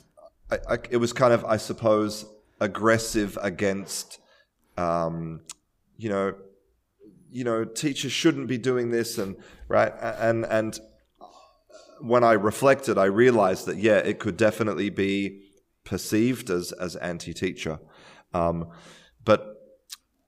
I, 0.50 0.58
I, 0.68 0.78
it 0.90 0.98
was 0.98 1.12
kind 1.12 1.32
of, 1.32 1.44
I 1.44 1.56
suppose, 1.56 2.24
aggressive 2.60 3.36
against, 3.42 4.18
um, 4.76 5.40
you 5.96 6.08
know, 6.08 6.34
you 7.30 7.44
know, 7.44 7.64
teachers 7.64 8.12
shouldn't 8.12 8.46
be 8.46 8.56
doing 8.56 8.90
this, 8.90 9.18
and 9.18 9.36
right, 9.68 9.92
and 10.00 10.46
and 10.46 10.78
when 12.00 12.24
I 12.24 12.32
reflected, 12.32 12.96
I 12.98 13.06
realized 13.06 13.66
that 13.66 13.76
yeah, 13.76 13.96
it 13.96 14.18
could 14.18 14.36
definitely 14.36 14.90
be 14.90 15.45
perceived 15.86 16.50
as 16.50 16.72
as 16.72 16.96
anti-teacher, 16.96 17.78
um, 18.34 18.68
but 19.24 19.40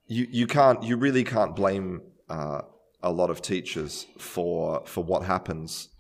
you 0.07 0.27
you 0.31 0.47
can't, 0.47 0.83
you 0.83 0.97
really 0.97 1.25
can't 1.25 1.55
blame 1.55 2.01
uh, 2.31 2.63
a 3.03 3.13
lot 3.13 3.29
of 3.29 3.43
teachers 3.43 4.07
for 4.17 4.83
for 4.87 5.05
what 5.05 5.25
happens 5.25 5.91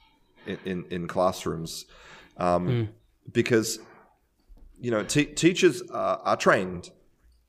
in 0.46 0.58
in, 0.64 0.84
in 0.90 1.06
classrooms, 1.06 1.84
um, 2.38 2.66
mm. 2.66 2.88
because 3.30 3.78
you 4.80 4.90
know, 4.90 5.02
teachers 5.02 5.82
uh, 5.90 6.18
are 6.22 6.36
trained 6.36 6.90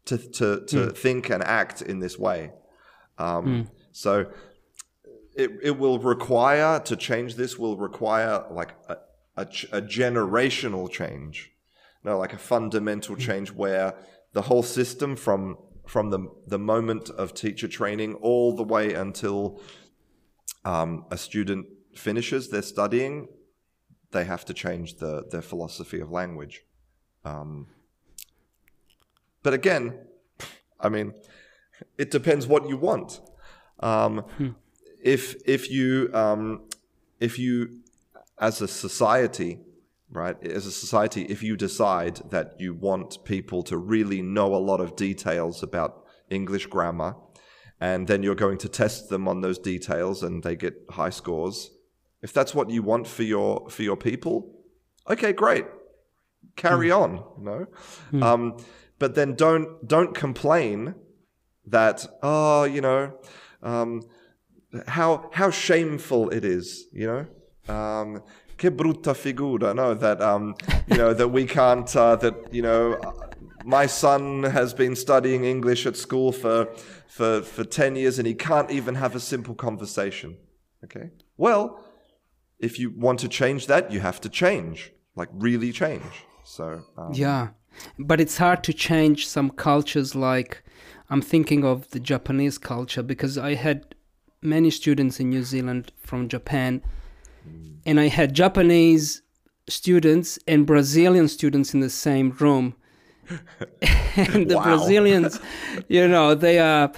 to 0.05 0.17
to 0.17 0.65
to 0.65 0.77
mm. 0.77 0.97
think 0.97 1.29
and 1.29 1.43
act 1.43 1.81
in 1.81 1.99
this 1.99 2.17
way. 2.17 2.51
Um, 3.17 3.45
mm. 3.45 3.67
So 3.91 4.25
it, 5.35 5.51
it 5.61 5.77
will 5.77 5.99
require 5.99 6.79
to 6.81 6.95
change 6.95 7.35
this 7.35 7.57
will 7.57 7.77
require 7.77 8.43
like 8.49 8.73
a, 8.87 8.97
a, 9.37 9.43
a 9.71 9.81
generational 9.81 10.89
change, 10.89 11.51
no, 12.03 12.17
like 12.17 12.33
a 12.33 12.37
fundamental 12.37 13.15
mm. 13.15 13.19
change 13.19 13.51
where 13.51 13.95
the 14.33 14.43
whole 14.43 14.63
system 14.63 15.15
from 15.15 15.57
from 15.87 16.11
the 16.11 16.27
the 16.47 16.59
moment 16.59 17.09
of 17.09 17.33
teacher 17.33 17.67
training 17.67 18.13
all 18.15 18.55
the 18.55 18.63
way 18.63 18.93
until 18.93 19.59
um, 20.65 21.05
a 21.09 21.17
student 21.17 21.65
finishes 21.95 22.49
their 22.49 22.61
studying, 22.61 23.27
they 24.11 24.23
have 24.23 24.45
to 24.45 24.53
change 24.53 24.97
the 24.97 25.25
their 25.31 25.41
philosophy 25.41 25.99
of 25.99 26.11
language. 26.11 26.63
Um, 27.25 27.67
but 29.43 29.53
again, 29.53 29.99
I 30.79 30.89
mean, 30.89 31.13
it 31.97 32.11
depends 32.11 32.47
what 32.47 32.67
you 32.67 32.77
want. 32.77 33.21
Um, 33.79 34.19
hmm. 34.37 34.49
If 35.01 35.35
if 35.45 35.69
you 35.71 36.09
um, 36.13 36.63
if 37.19 37.39
you 37.39 37.79
as 38.39 38.61
a 38.61 38.67
society, 38.67 39.59
right, 40.09 40.35
as 40.45 40.65
a 40.65 40.71
society, 40.71 41.23
if 41.23 41.43
you 41.43 41.55
decide 41.55 42.17
that 42.31 42.59
you 42.59 42.73
want 42.73 43.23
people 43.23 43.63
to 43.63 43.77
really 43.77 44.21
know 44.21 44.55
a 44.55 44.57
lot 44.57 44.81
of 44.81 44.95
details 44.95 45.63
about 45.63 46.03
English 46.29 46.67
grammar, 46.67 47.15
and 47.79 48.07
then 48.07 48.23
you're 48.23 48.35
going 48.35 48.57
to 48.59 48.69
test 48.69 49.09
them 49.09 49.27
on 49.27 49.41
those 49.41 49.59
details, 49.59 50.23
and 50.23 50.43
they 50.43 50.55
get 50.55 50.75
high 50.91 51.09
scores. 51.09 51.71
If 52.21 52.33
that's 52.33 52.53
what 52.53 52.69
you 52.69 52.83
want 52.83 53.07
for 53.07 53.23
your 53.23 53.69
for 53.69 53.83
your 53.83 53.95
people, 53.95 54.63
okay, 55.09 55.31
great, 55.31 55.65
carry 56.55 56.89
mm. 56.89 57.01
on. 57.01 57.23
No, 57.39 57.65
mm. 58.11 58.23
um, 58.23 58.57
but 58.99 59.15
then 59.15 59.35
don't 59.35 59.87
don't 59.87 60.13
complain 60.13 60.95
that 61.65 62.05
oh 62.21 62.63
you 62.63 62.81
know 62.81 63.13
um, 63.63 64.03
how 64.87 65.29
how 65.33 65.49
shameful 65.49 66.29
it 66.29 66.43
is 66.43 66.85
you 66.91 67.07
know 67.07 67.73
um, 67.73 68.21
que 68.59 68.69
brutta 68.69 69.15
figura 69.15 69.73
no? 69.73 69.95
That 69.95 70.21
um, 70.21 70.55
you 70.87 70.97
know 70.97 71.13
that 71.13 71.29
we 71.29 71.45
can't 71.45 71.95
uh, 71.95 72.15
that 72.17 72.53
you 72.53 72.61
know 72.61 72.99
my 73.65 73.87
son 73.87 74.43
has 74.43 74.73
been 74.73 74.95
studying 74.95 75.45
English 75.45 75.85
at 75.87 75.95
school 75.95 76.31
for 76.31 76.67
for 77.07 77.41
for 77.41 77.63
10 77.63 77.95
years 77.95 78.19
and 78.19 78.27
he 78.27 78.35
can't 78.35 78.69
even 78.69 78.95
have 78.95 79.15
a 79.15 79.19
simple 79.19 79.55
conversation 79.55 80.37
okay? 80.83 81.09
Well 81.37 81.83
if 82.59 82.77
you 82.77 82.91
want 82.91 83.19
to 83.21 83.27
change 83.27 83.67
that 83.67 83.91
you 83.91 84.01
have 84.01 84.21
to 84.21 84.29
change 84.29 84.91
like 85.15 85.29
really 85.33 85.71
change. 85.71 86.25
So 86.43 86.83
um, 86.97 87.11
yeah 87.13 87.49
but 87.97 88.21
it's 88.21 88.37
hard 88.37 88.63
to 88.65 88.73
change 88.73 89.27
some 89.27 89.49
cultures 89.49 90.15
like 90.15 90.63
I'm 91.09 91.21
thinking 91.21 91.65
of 91.65 91.89
the 91.89 91.99
Japanese 91.99 92.57
culture 92.57 93.01
because 93.01 93.37
I 93.37 93.55
had 93.55 93.95
many 94.41 94.69
students 94.69 95.19
in 95.19 95.29
New 95.29 95.43
Zealand 95.43 95.91
from 95.97 96.27
Japan, 96.27 96.81
and 97.85 97.99
I 97.99 98.07
had 98.07 98.33
Japanese 98.33 99.21
students 99.67 100.39
and 100.47 100.65
Brazilian 100.65 101.27
students 101.27 101.73
in 101.73 101.79
the 101.79 101.89
same 101.89 102.31
room. 102.39 102.75
and 104.15 104.49
the 104.49 104.57
wow. 104.57 104.63
Brazilians, 104.63 105.39
you 105.87 106.07
know, 106.07 106.33
they 106.33 106.59
are 106.59 106.91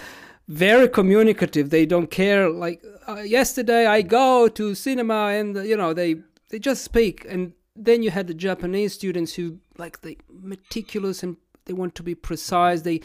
very 0.47 0.87
communicative. 0.87 1.69
They 1.69 1.85
don't 1.85 2.09
care. 2.09 2.49
Like 2.49 2.83
uh, 3.07 3.21
yesterday, 3.21 3.85
I 3.85 4.01
go 4.01 4.47
to 4.47 4.75
cinema, 4.75 5.27
and 5.27 5.55
you 5.67 5.75
know, 5.75 5.93
they 5.93 6.15
they 6.49 6.59
just 6.59 6.83
speak. 6.83 7.25
And 7.27 7.53
then 7.75 8.03
you 8.03 8.11
had 8.11 8.27
the 8.27 8.33
Japanese 8.33 8.93
students 8.93 9.33
who 9.33 9.59
like 9.77 10.01
they 10.01 10.17
meticulous 10.29 11.23
and 11.23 11.37
they 11.65 11.73
want 11.73 11.95
to 11.95 12.03
be 12.03 12.15
precise. 12.15 12.81
They 12.81 13.01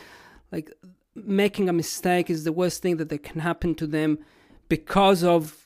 like 0.52 0.72
making 1.14 1.68
a 1.68 1.72
mistake 1.72 2.30
is 2.30 2.44
the 2.44 2.52
worst 2.52 2.82
thing 2.82 2.98
that, 2.98 3.08
that 3.08 3.22
can 3.22 3.40
happen 3.40 3.74
to 3.76 3.86
them 3.86 4.18
because 4.68 5.24
of 5.24 5.65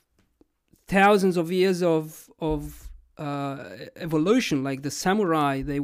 thousands 0.96 1.36
of 1.36 1.46
years 1.60 1.82
of 1.82 2.30
of 2.40 2.90
uh, 3.18 3.56
evolution 3.96 4.64
like 4.68 4.80
the 4.82 4.90
samurai 4.90 5.62
they 5.62 5.80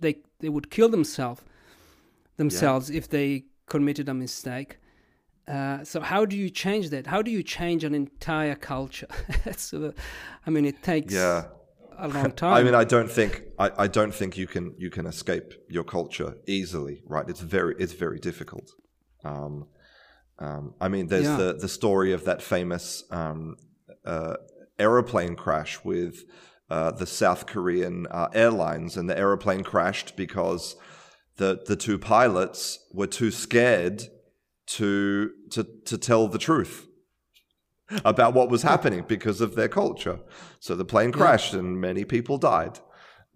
they 0.00 0.14
they 0.40 0.50
would 0.54 0.68
kill 0.70 0.88
themselves 0.88 1.42
themselves 2.36 2.90
yeah. 2.90 2.98
if 2.98 3.08
they 3.08 3.44
committed 3.66 4.08
a 4.08 4.14
mistake 4.14 4.78
uh, 5.48 5.82
so 5.84 6.00
how 6.00 6.22
do 6.24 6.36
you 6.36 6.50
change 6.50 6.90
that 6.90 7.06
how 7.06 7.20
do 7.22 7.30
you 7.30 7.42
change 7.42 7.82
an 7.84 7.94
entire 7.94 8.54
culture 8.54 9.08
so, 9.56 9.92
i 10.46 10.50
mean 10.50 10.64
it 10.64 10.82
takes 10.82 11.12
yeah 11.12 11.44
a 11.98 12.08
long 12.08 12.30
time. 12.32 12.54
I 12.60 12.62
mean, 12.62 12.74
I 12.74 12.84
don't 12.84 13.10
think 13.10 13.42
I, 13.58 13.70
I 13.84 13.86
don't 13.86 14.14
think 14.14 14.36
you 14.36 14.46
can 14.46 14.74
you 14.76 14.90
can 14.90 15.06
escape 15.06 15.54
your 15.68 15.84
culture 15.84 16.36
easily, 16.46 17.02
right? 17.06 17.28
It's 17.28 17.40
very 17.40 17.74
it's 17.78 17.92
very 17.92 18.18
difficult. 18.18 18.70
Um, 19.24 19.66
um, 20.38 20.74
I 20.80 20.88
mean, 20.88 21.06
there's 21.06 21.24
yeah. 21.24 21.36
the 21.36 21.54
the 21.54 21.68
story 21.68 22.12
of 22.12 22.24
that 22.24 22.42
famous 22.42 23.04
um, 23.10 23.56
uh, 24.06 24.36
aeroplane 24.78 25.36
crash 25.36 25.84
with 25.84 26.24
uh, 26.70 26.90
the 26.92 27.06
South 27.06 27.46
Korean 27.46 28.06
uh, 28.10 28.28
airlines, 28.34 28.96
and 28.96 29.08
the 29.08 29.18
aeroplane 29.18 29.62
crashed 29.62 30.16
because 30.16 30.76
the 31.36 31.62
the 31.66 31.76
two 31.76 31.98
pilots 31.98 32.78
were 32.92 33.06
too 33.06 33.30
scared 33.30 34.04
to 34.66 35.30
to 35.50 35.66
to 35.84 35.98
tell 35.98 36.28
the 36.28 36.38
truth 36.38 36.86
about 38.04 38.34
what 38.34 38.50
was 38.50 38.62
happening 38.62 39.04
because 39.06 39.40
of 39.40 39.54
their 39.54 39.68
culture. 39.68 40.18
So 40.58 40.74
the 40.74 40.84
plane 40.84 41.12
crashed 41.12 41.52
yeah. 41.52 41.60
and 41.60 41.80
many 41.80 42.04
people 42.04 42.36
died. 42.36 42.80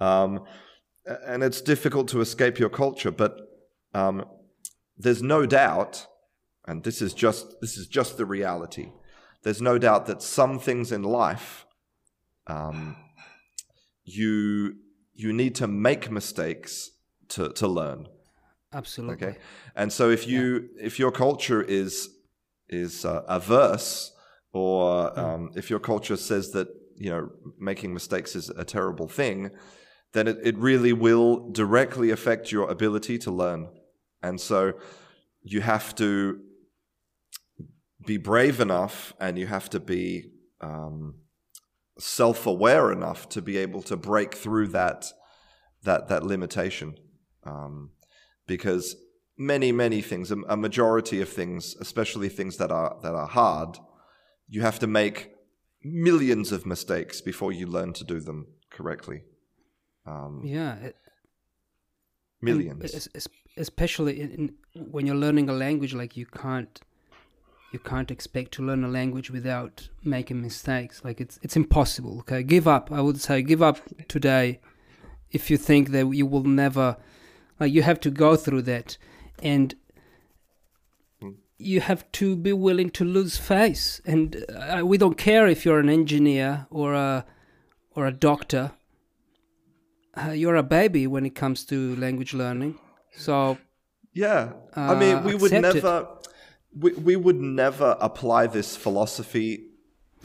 Um, 0.00 0.44
and 1.26 1.42
it's 1.42 1.60
difficult 1.60 2.08
to 2.08 2.20
escape 2.20 2.58
your 2.58 2.68
culture, 2.68 3.10
but 3.10 3.38
um, 3.94 4.24
there's 4.96 5.22
no 5.22 5.46
doubt, 5.46 6.06
and 6.66 6.84
this 6.84 7.00
is 7.00 7.14
just 7.14 7.60
this 7.60 7.76
is 7.76 7.86
just 7.86 8.16
the 8.16 8.26
reality. 8.26 8.92
There's 9.42 9.62
no 9.62 9.78
doubt 9.78 10.06
that 10.06 10.22
some 10.22 10.58
things 10.58 10.92
in 10.92 11.02
life, 11.02 11.66
um, 12.46 12.96
you 14.04 14.76
you 15.14 15.32
need 15.32 15.54
to 15.56 15.66
make 15.66 16.10
mistakes 16.10 16.90
to 17.28 17.50
to 17.52 17.66
learn. 17.66 18.08
Absolutely. 18.72 19.14
Okay, 19.28 19.38
and 19.74 19.92
so 19.92 20.10
if 20.10 20.26
you 20.26 20.68
yeah. 20.76 20.86
if 20.86 20.98
your 20.98 21.10
culture 21.10 21.62
is 21.62 22.10
is 22.68 23.04
uh, 23.04 23.22
averse, 23.28 24.12
or 24.52 25.10
hmm. 25.10 25.20
um, 25.20 25.50
if 25.56 25.70
your 25.70 25.80
culture 25.80 26.16
says 26.16 26.50
that 26.52 26.68
you 26.96 27.10
know 27.10 27.30
making 27.58 27.94
mistakes 27.94 28.36
is 28.36 28.50
a 28.50 28.64
terrible 28.64 29.08
thing, 29.08 29.50
then 30.12 30.28
it, 30.28 30.38
it 30.42 30.56
really 30.58 30.92
will 30.92 31.50
directly 31.50 32.10
affect 32.10 32.52
your 32.52 32.68
ability 32.70 33.18
to 33.18 33.30
learn. 33.30 33.68
And 34.22 34.40
so 34.40 34.74
you 35.42 35.62
have 35.62 35.94
to 35.96 36.40
be 38.04 38.16
brave 38.16 38.60
enough 38.60 39.12
and 39.20 39.38
you 39.38 39.46
have 39.46 39.68
to 39.70 39.80
be 39.80 40.30
um, 40.60 41.14
self 41.98 42.46
aware 42.46 42.92
enough 42.92 43.28
to 43.30 43.42
be 43.42 43.56
able 43.58 43.82
to 43.82 43.96
break 43.96 44.34
through 44.34 44.68
that, 44.68 45.06
that, 45.82 46.08
that 46.08 46.24
limitation. 46.24 46.96
Um, 47.44 47.90
because 48.46 48.96
many, 49.38 49.72
many 49.72 50.02
things, 50.02 50.30
a 50.30 50.56
majority 50.56 51.20
of 51.20 51.28
things, 51.28 51.76
especially 51.80 52.28
things 52.28 52.56
that 52.56 52.70
are, 52.70 52.98
that 53.02 53.14
are 53.14 53.26
hard, 53.26 53.78
you 54.48 54.62
have 54.62 54.78
to 54.80 54.86
make 54.86 55.32
millions 55.82 56.52
of 56.52 56.66
mistakes 56.66 57.20
before 57.20 57.52
you 57.52 57.66
learn 57.66 57.92
to 57.94 58.04
do 58.04 58.20
them 58.20 58.46
correctly. 58.70 59.22
Um, 60.06 60.42
yeah. 60.44 60.90
millions. 62.42 63.08
especially 63.56 64.20
in, 64.20 64.54
when 64.74 65.06
you're 65.06 65.16
learning 65.16 65.48
a 65.48 65.52
language, 65.52 65.94
like 65.94 66.16
you 66.16 66.26
can't 66.26 66.80
you 67.72 67.78
can't 67.78 68.10
expect 68.10 68.52
to 68.52 68.62
learn 68.62 68.84
a 68.84 68.88
language 68.88 69.30
without 69.30 69.88
making 70.02 70.42
mistakes. 70.42 71.02
Like 71.04 71.20
it's 71.20 71.38
it's 71.42 71.56
impossible. 71.56 72.18
Okay, 72.20 72.42
give 72.42 72.66
up. 72.66 72.90
I 72.92 73.00
would 73.00 73.20
say 73.20 73.42
give 73.42 73.62
up 73.62 73.78
today 74.08 74.60
if 75.30 75.50
you 75.50 75.56
think 75.56 75.90
that 75.90 76.08
you 76.12 76.26
will 76.26 76.44
never. 76.44 76.96
Like 77.58 77.72
you 77.72 77.82
have 77.82 78.00
to 78.00 78.10
go 78.10 78.36
through 78.36 78.62
that, 78.62 78.96
and 79.42 79.74
hmm. 81.20 81.32
you 81.58 81.80
have 81.80 82.10
to 82.12 82.36
be 82.36 82.52
willing 82.52 82.90
to 82.90 83.04
lose 83.04 83.36
face. 83.36 84.00
And 84.06 84.44
uh, 84.48 84.82
we 84.84 84.96
don't 84.98 85.18
care 85.18 85.46
if 85.46 85.64
you're 85.64 85.80
an 85.80 85.90
engineer 85.90 86.66
or 86.70 86.94
a 86.94 87.26
or 87.94 88.06
a 88.06 88.12
doctor 88.12 88.72
uh, 90.16 90.30
you're 90.30 90.56
a 90.56 90.62
baby 90.62 91.06
when 91.06 91.24
it 91.24 91.34
comes 91.34 91.64
to 91.64 91.96
language 91.96 92.34
learning. 92.34 92.78
So 93.16 93.58
yeah, 94.12 94.52
uh, 94.76 94.80
I 94.80 94.94
mean, 94.98 95.24
we 95.24 95.34
would 95.34 95.52
never 95.52 96.08
we, 96.76 96.92
we 96.92 97.16
would 97.16 97.40
never 97.40 97.96
apply 98.00 98.46
this 98.46 98.76
philosophy 98.76 99.68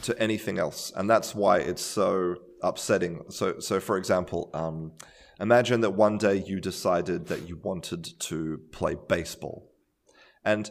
to 0.04 0.18
anything 0.22 0.60
else, 0.60 0.92
and 0.96 1.10
that's 1.10 1.34
why 1.34 1.60
it's 1.60 1.82
so 1.82 2.36
upsetting. 2.62 3.24
So 3.30 3.60
so 3.60 3.80
for 3.80 3.98
example, 3.98 4.50
um, 4.54 4.92
imagine 5.40 5.82
that 5.82 5.92
one 5.92 6.18
day 6.18 6.36
you 6.36 6.60
decided 6.60 7.28
that 7.28 7.48
you 7.48 7.58
wanted 7.58 8.20
to 8.20 8.62
play 8.72 8.96
baseball, 9.08 9.72
and 10.44 10.70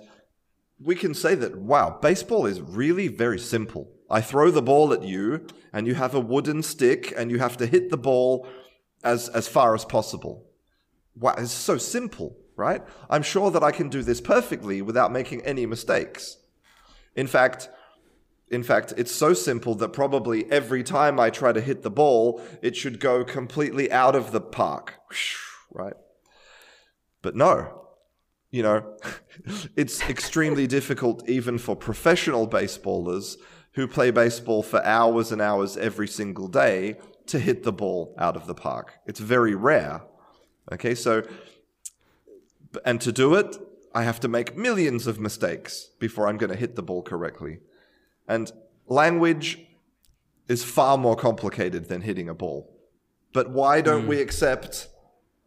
we 0.79 0.95
can 0.95 1.15
say 1.15 1.35
that 1.35 1.57
wow, 1.57 1.99
baseball 2.01 2.47
is 2.47 2.61
really 2.61 3.09
very 3.09 3.39
simple. 3.39 3.91
I 4.11 4.21
throw 4.21 4.51
the 4.51 4.63
ball 4.63 4.93
at 4.93 5.03
you, 5.03 5.47
and 5.73 5.87
you 5.87 5.95
have 5.95 6.15
a 6.15 6.21
wooden 6.21 6.63
stick, 6.63 7.13
and 7.17 7.31
you 7.31 7.39
have 7.39 7.57
to 7.57 7.67
hit 7.67 7.91
the 7.91 7.97
ball 7.97 8.47
as, 9.03 9.29
as 9.31 9.49
far 9.49 9.75
as 9.75 9.85
possible. 9.85 10.47
Wow, 11.17 11.35
it's 11.39 11.53
so 11.53 11.79
simple, 11.79 12.37
right? 12.57 12.83
I'm 13.11 13.23
sure 13.23 13.51
that 13.51 13.63
I 13.63 13.71
can 13.71 13.89
do 13.89 14.03
this 14.03 14.21
perfectly 14.21 14.83
without 14.83 15.13
making 15.13 15.43
any 15.43 15.67
mistakes. 15.67 16.39
In 17.15 17.27
fact, 17.27 17.69
in 18.51 18.63
fact, 18.63 18.93
it's 18.97 19.13
so 19.13 19.35
simple 19.35 19.75
that 19.77 19.93
probably 19.93 20.51
every 20.51 20.83
time 20.83 21.19
I 21.19 21.31
try 21.31 21.53
to 21.53 21.61
hit 21.61 21.83
the 21.83 21.91
ball, 21.91 22.41
it 22.63 22.77
should 22.77 23.01
go 23.01 23.25
completely 23.25 23.91
out 23.91 24.15
of 24.15 24.33
the 24.33 24.41
park, 24.41 24.95
right? 25.73 25.95
But 27.23 27.35
no, 27.35 27.87
you 28.51 28.63
know, 28.63 28.97
it's 29.77 30.01
extremely 30.09 30.67
difficult 30.79 31.29
even 31.29 31.59
for 31.59 31.75
professional 31.75 32.47
baseballers 32.47 33.37
who 33.73 33.89
play 33.89 34.11
baseball 34.11 34.63
for 34.63 34.85
hours 34.85 35.33
and 35.33 35.43
hours 35.43 35.77
every 35.77 36.07
single 36.07 36.47
day 36.47 36.97
to 37.27 37.39
hit 37.39 37.65
the 37.65 37.73
ball 37.73 38.15
out 38.19 38.37
of 38.37 38.47
the 38.47 38.55
park. 38.55 38.93
It's 39.07 39.19
very 39.19 39.55
rare. 39.55 40.03
Okay, 40.73 40.95
so, 40.95 41.23
and 42.85 43.01
to 43.01 43.13
do 43.13 43.35
it, 43.35 43.57
I 43.95 44.03
have 44.03 44.21
to 44.21 44.29
make 44.29 44.57
millions 44.57 45.07
of 45.07 45.21
mistakes 45.21 45.91
before 45.99 46.29
I'm 46.29 46.37
going 46.37 46.51
to 46.51 46.59
hit 46.59 46.77
the 46.77 46.83
ball 46.83 47.03
correctly. 47.03 47.61
And 48.27 48.51
language 48.87 49.61
is 50.49 50.65
far 50.65 50.99
more 50.99 51.17
complicated 51.17 51.89
than 51.89 52.03
hitting 52.03 52.29
a 52.29 52.35
ball. 52.35 52.71
But 53.33 53.51
why 53.51 53.81
don't 53.81 54.05
mm. 54.05 54.09
we 54.09 54.21
accept 54.21 54.89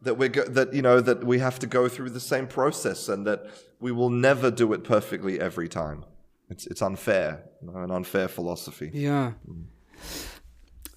that 0.02 0.14
we 0.14 0.28
go- 0.28 0.44
that 0.44 0.74
you 0.74 0.82
know 0.82 1.00
that 1.00 1.24
we 1.24 1.38
have 1.38 1.58
to 1.60 1.66
go 1.66 1.88
through 1.88 2.10
the 2.10 2.20
same 2.20 2.46
process 2.46 3.08
and 3.08 3.26
that 3.26 3.46
we 3.80 3.92
will 3.92 4.10
never 4.10 4.50
do 4.50 4.72
it 4.72 4.84
perfectly 4.84 5.40
every 5.40 5.68
time? 5.68 6.04
It's 6.50 6.66
it's 6.66 6.82
unfair, 6.82 7.44
you 7.60 7.70
know, 7.70 7.78
an 7.78 7.90
unfair 7.90 8.28
philosophy. 8.28 8.90
Yeah. 8.92 9.32
Mm. 9.48 9.64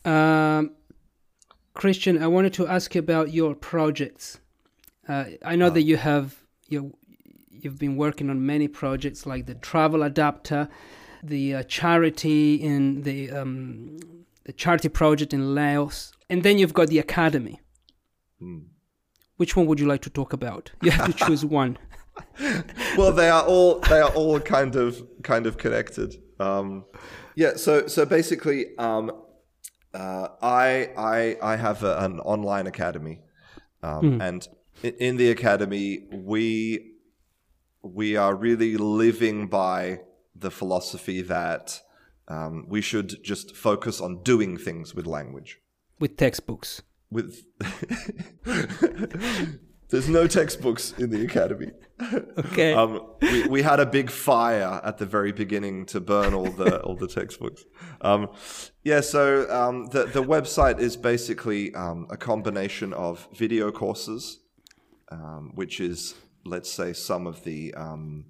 Um, 0.04 0.72
Christian, 1.74 2.22
I 2.22 2.28
wanted 2.28 2.54
to 2.54 2.68
ask 2.68 2.96
you 2.96 3.00
about 3.00 3.34
your 3.34 3.56
projects. 3.56 4.40
Uh, 5.08 5.26
I 5.44 5.56
know 5.56 5.70
that 5.70 5.82
you 5.82 5.98
have 5.98 6.36
you 6.68 6.94
you've 7.50 7.80
been 7.80 7.96
working 7.96 8.30
on 8.30 8.46
many 8.46 8.68
projects 8.68 9.26
like 9.26 9.46
the 9.46 9.56
travel 9.56 10.04
adapter, 10.04 10.70
the 11.24 11.56
uh, 11.56 11.64
charity 11.64 12.56
in 12.56 13.04
the 13.04 13.32
um, 13.32 13.98
the 14.46 14.54
charity 14.54 14.90
project 14.90 15.34
in 15.34 15.56
Laos, 15.56 16.14
and 16.30 16.44
then 16.44 16.58
you've 16.58 16.74
got 16.74 16.88
the 16.88 17.00
academy. 17.00 17.60
Mm. 18.42 18.66
Which 19.38 19.56
one 19.56 19.66
would 19.66 19.80
you 19.80 19.88
like 19.88 20.02
to 20.04 20.10
talk 20.10 20.34
about? 20.34 20.72
You 20.82 20.92
have 20.92 21.16
to 21.16 21.26
choose 21.26 21.46
one. 21.62 21.78
well, 22.98 23.12
they 23.12 23.30
are 23.30 23.44
all 23.44 23.80
they 23.80 24.00
are 24.00 24.12
all 24.12 24.40
kind 24.40 24.76
of 24.76 25.02
kind 25.24 25.46
of 25.48 25.58
connected. 25.58 26.16
Um, 26.40 26.86
yeah. 27.36 27.54
So 27.56 27.88
so 27.88 28.06
basically, 28.06 28.78
um, 28.78 29.12
uh, 29.94 30.28
I 30.42 30.92
I 30.98 31.38
I 31.42 31.56
have 31.56 31.84
a, 31.84 31.98
an 32.00 32.20
online 32.20 32.68
academy, 32.68 33.22
um, 33.84 34.20
mm. 34.20 34.22
and 34.22 34.48
in, 34.84 35.18
the 35.18 35.30
academy 35.30 36.06
we 36.12 36.94
we 37.82 38.16
are 38.16 38.36
really 38.36 38.78
living 38.78 39.48
by 39.48 40.02
the 40.36 40.52
philosophy 40.52 41.22
that 41.22 41.82
um, 42.28 42.66
we 42.68 42.82
should 42.82 43.24
just 43.24 43.56
focus 43.56 44.00
on 44.00 44.24
doing 44.24 44.58
things 44.58 44.96
with 44.96 45.06
language, 45.06 45.60
with 46.00 46.18
textbooks, 46.18 46.82
with. 47.10 47.46
There's 49.92 50.08
no 50.08 50.26
textbooks 50.26 50.94
in 50.98 51.10
the 51.10 51.26
academy. 51.26 51.72
Okay. 52.38 52.74
Um, 52.74 53.06
we, 53.22 53.48
we 53.48 53.62
had 53.62 53.82
a 53.82 53.86
big 53.86 54.10
fire 54.10 54.80
at 54.86 54.98
the 54.98 55.06
very 55.06 55.34
beginning 55.34 55.86
to 55.88 56.00
burn 56.00 56.34
all 56.34 56.50
the 56.50 56.82
all 56.82 56.96
the 56.96 57.10
textbooks. 57.10 57.66
Um, 58.00 58.30
yeah. 58.84 59.02
So 59.02 59.52
um, 59.52 59.88
the 59.88 60.06
the 60.06 60.24
website 60.24 60.80
is 60.80 60.96
basically 60.96 61.76
um, 61.76 62.08
a 62.10 62.16
combination 62.16 62.94
of 62.94 63.28
video 63.36 63.70
courses, 63.70 64.40
um, 65.12 65.52
which 65.56 65.80
is 65.80 66.16
let's 66.44 66.72
say 66.72 66.94
some 66.94 67.28
of 67.28 67.44
the 67.44 67.74
um, 67.76 68.26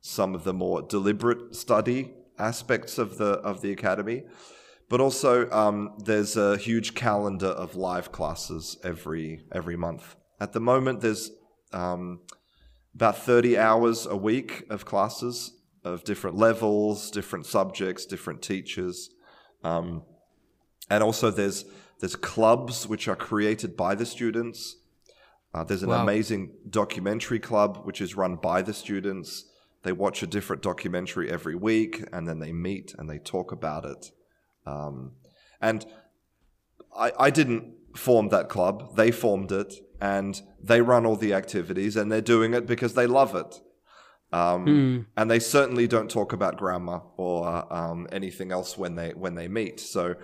some 0.00 0.34
of 0.34 0.44
the 0.44 0.52
more 0.52 0.82
deliberate 0.82 1.54
study 1.54 2.12
aspects 2.38 2.98
of 2.98 3.18
the 3.18 3.32
of 3.40 3.62
the 3.62 3.72
academy. 3.72 4.24
But 4.90 5.00
also, 5.00 5.48
there's 5.98 6.36
a 6.36 6.56
huge 6.56 6.94
calendar 6.94 7.48
of 7.48 7.76
live 7.76 8.10
classes 8.10 8.78
every 8.82 9.44
every 9.52 9.76
month. 9.76 10.16
At 10.40 10.52
the 10.52 10.60
moment, 10.60 11.00
there's 11.00 11.30
um, 11.72 12.20
about 12.94 13.18
30 13.18 13.58
hours 13.58 14.06
a 14.06 14.16
week 14.16 14.64
of 14.70 14.84
classes 14.84 15.52
of 15.84 16.04
different 16.04 16.36
levels, 16.36 17.10
different 17.10 17.46
subjects, 17.46 18.06
different 18.06 18.42
teachers. 18.42 19.10
Um, 19.62 20.02
and 20.90 21.02
also, 21.02 21.30
there's, 21.30 21.64
there's 22.00 22.16
clubs 22.16 22.88
which 22.88 23.08
are 23.08 23.16
created 23.16 23.76
by 23.76 23.94
the 23.94 24.06
students. 24.06 24.76
Uh, 25.54 25.64
there's 25.64 25.82
an 25.82 25.88
wow. 25.88 26.02
amazing 26.02 26.52
documentary 26.68 27.38
club 27.38 27.80
which 27.84 28.00
is 28.00 28.14
run 28.14 28.36
by 28.36 28.62
the 28.62 28.74
students. 28.74 29.46
They 29.82 29.92
watch 29.92 30.22
a 30.22 30.26
different 30.26 30.62
documentary 30.62 31.30
every 31.30 31.54
week 31.54 32.04
and 32.12 32.28
then 32.28 32.38
they 32.38 32.52
meet 32.52 32.94
and 32.98 33.08
they 33.08 33.18
talk 33.18 33.52
about 33.52 33.84
it. 33.84 34.10
Um, 34.66 35.12
and 35.60 35.86
I, 36.96 37.12
I 37.18 37.30
didn't 37.30 37.74
form 37.94 38.28
that 38.28 38.48
club. 38.48 38.96
They 38.96 39.10
formed 39.10 39.52
it, 39.52 39.74
and 40.00 40.40
they 40.62 40.80
run 40.80 41.06
all 41.06 41.16
the 41.16 41.34
activities, 41.34 41.96
and 41.96 42.10
they're 42.10 42.20
doing 42.20 42.54
it 42.54 42.66
because 42.66 42.94
they 42.94 43.06
love 43.06 43.34
it. 43.34 43.60
Um, 44.30 44.66
Hmm. 44.66 45.00
And 45.16 45.30
they 45.30 45.38
certainly 45.38 45.86
don't 45.86 46.10
talk 46.10 46.32
about 46.32 46.58
grammar 46.58 47.00
or 47.16 47.72
um, 47.72 48.06
anything 48.12 48.52
else 48.52 48.76
when 48.76 48.94
they 48.94 49.10
when 49.10 49.34
they 49.34 49.48
meet. 49.48 49.80
So 49.80 50.16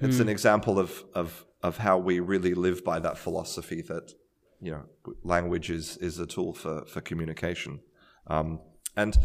it's 0.00 0.20
an 0.20 0.28
example 0.28 0.78
of, 0.78 1.04
of 1.14 1.44
of 1.62 1.78
how 1.78 1.98
we 1.98 2.20
really 2.20 2.54
live 2.54 2.84
by 2.84 3.00
that 3.00 3.18
philosophy 3.18 3.82
that 3.82 4.12
you 4.64 4.70
know 4.70 4.84
language 5.22 5.70
is 5.70 5.96
is 5.98 6.18
a 6.18 6.26
tool 6.26 6.54
for 6.54 6.84
for 6.86 7.00
communication. 7.02 7.80
Um, 8.26 8.60
and 8.96 9.16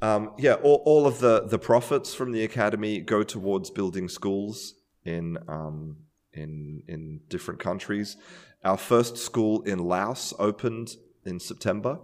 um, 0.00 0.32
yeah, 0.38 0.54
all, 0.54 0.82
all 0.86 1.06
of 1.06 1.18
the 1.18 1.46
the 1.46 1.58
profits 1.58 2.14
from 2.14 2.32
the 2.32 2.42
academy 2.42 3.00
go 3.00 3.22
towards 3.22 3.70
building 3.70 4.08
schools 4.08 4.74
in 5.04 5.36
um, 5.46 5.96
in 6.32 6.82
in 6.88 7.20
different 7.28 7.60
countries. 7.60 8.16
Our 8.64 8.78
first 8.78 9.18
school 9.18 9.62
in 9.62 9.78
Laos 9.78 10.32
opened 10.38 10.96
in 11.26 11.38
September, 11.38 11.98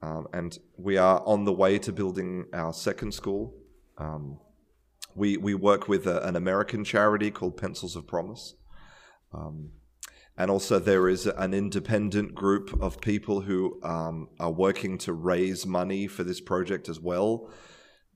um, 0.00 0.28
and 0.32 0.56
we 0.78 0.96
are 0.96 1.22
on 1.26 1.44
the 1.44 1.52
way 1.52 1.78
to 1.80 1.92
building 1.92 2.46
our 2.52 2.72
second 2.72 3.12
school. 3.14 3.54
Um, 3.98 4.38
we 5.16 5.36
we 5.36 5.54
work 5.54 5.88
with 5.88 6.06
a, 6.06 6.24
an 6.24 6.36
American 6.36 6.84
charity 6.84 7.32
called 7.32 7.56
Pencils 7.56 7.96
of 7.96 8.06
Promise, 8.06 8.54
um, 9.34 9.70
and 10.36 10.50
also 10.50 10.78
there 10.78 11.08
is 11.08 11.26
an 11.26 11.54
independent 11.54 12.34
group 12.34 12.80
of 12.80 13.00
people 13.00 13.42
who 13.42 13.80
um, 13.82 14.28
are 14.38 14.50
working 14.52 14.98
to 14.98 15.12
raise 15.12 15.66
money 15.66 16.06
for 16.06 16.24
this 16.24 16.40
project 16.40 16.88
as 16.88 17.00
well 17.00 17.50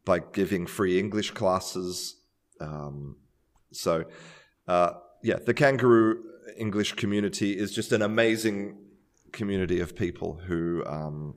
by 0.05 0.19
giving 0.19 0.67
free 0.67 0.99
English 0.99 1.33
classes. 1.33 2.17
Um, 2.61 3.17
so, 3.73 4.05
uh, 4.69 4.93
yeah, 5.23 5.39
the 5.45 5.55
Canguro 5.55 6.17
English 6.57 6.93
community 6.93 7.59
is 7.59 7.73
just 7.73 7.93
an 7.93 8.03
amazing 8.03 8.79
community 9.33 9.81
of 9.81 9.97
people 9.97 10.41
who, 10.47 10.85
um, 10.87 11.35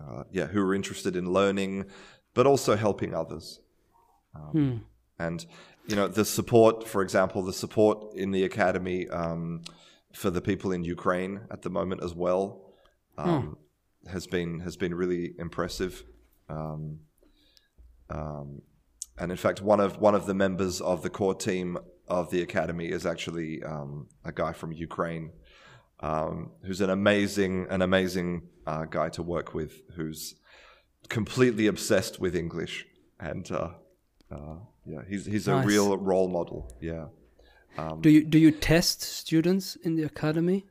uh, 0.00 0.24
yeah, 0.30 0.46
who 0.46 0.60
are 0.62 0.74
interested 0.74 1.16
in 1.16 1.32
learning, 1.32 1.86
but 2.34 2.46
also 2.46 2.76
helping 2.76 3.14
others. 3.14 3.60
Um, 4.34 4.52
And 5.18 5.46
you 5.86 5.96
know, 5.96 6.08
the 6.08 6.24
support, 6.24 6.86
for 6.86 7.02
example, 7.02 7.42
the 7.42 7.52
support 7.52 8.14
in 8.14 8.30
the 8.30 8.44
academy 8.44 9.08
um, 9.08 9.62
for 10.12 10.30
the 10.30 10.40
people 10.40 10.72
in 10.72 10.84
Ukraine 10.84 11.40
at 11.50 11.62
the 11.62 11.70
moment 11.70 12.02
as 12.02 12.14
well 12.14 12.72
um, 13.18 13.56
has 14.10 14.26
been 14.26 14.60
has 14.60 14.76
been 14.76 14.94
really 14.94 15.34
impressive. 15.38 16.04
Um, 16.48 17.00
um, 18.10 18.62
and 19.18 19.30
in 19.30 19.36
fact, 19.36 19.60
one 19.60 19.80
of 19.80 20.00
one 20.00 20.14
of 20.14 20.26
the 20.26 20.34
members 20.34 20.80
of 20.80 21.02
the 21.02 21.10
core 21.10 21.34
team 21.34 21.78
of 22.08 22.30
the 22.30 22.42
academy 22.42 22.88
is 22.88 23.06
actually 23.06 23.62
um, 23.62 24.08
a 24.24 24.32
guy 24.32 24.52
from 24.52 24.72
Ukraine, 24.72 25.30
um, 26.00 26.52
who's 26.64 26.80
an 26.80 26.90
amazing 26.90 27.66
an 27.70 27.82
amazing 27.82 28.48
uh, 28.66 28.84
guy 28.84 29.08
to 29.10 29.22
work 29.22 29.54
with, 29.54 29.82
who's 29.96 30.34
completely 31.08 31.66
obsessed 31.66 32.20
with 32.20 32.34
English, 32.36 32.86
and 33.18 33.50
uh, 33.50 33.70
uh, 34.30 34.56
yeah, 34.86 35.00
he's 35.08 35.26
he's 35.26 35.48
a 35.48 35.56
real 35.62 35.96
role 35.96 36.28
model. 36.28 36.72
Yeah. 36.80 37.06
Do 38.00 38.10
you 38.10 38.24
do 38.24 38.38
you 38.38 38.50
test 38.50 39.00
students 39.02 39.76
in 39.76 39.96
the 39.96 40.02
academy? 40.02 40.66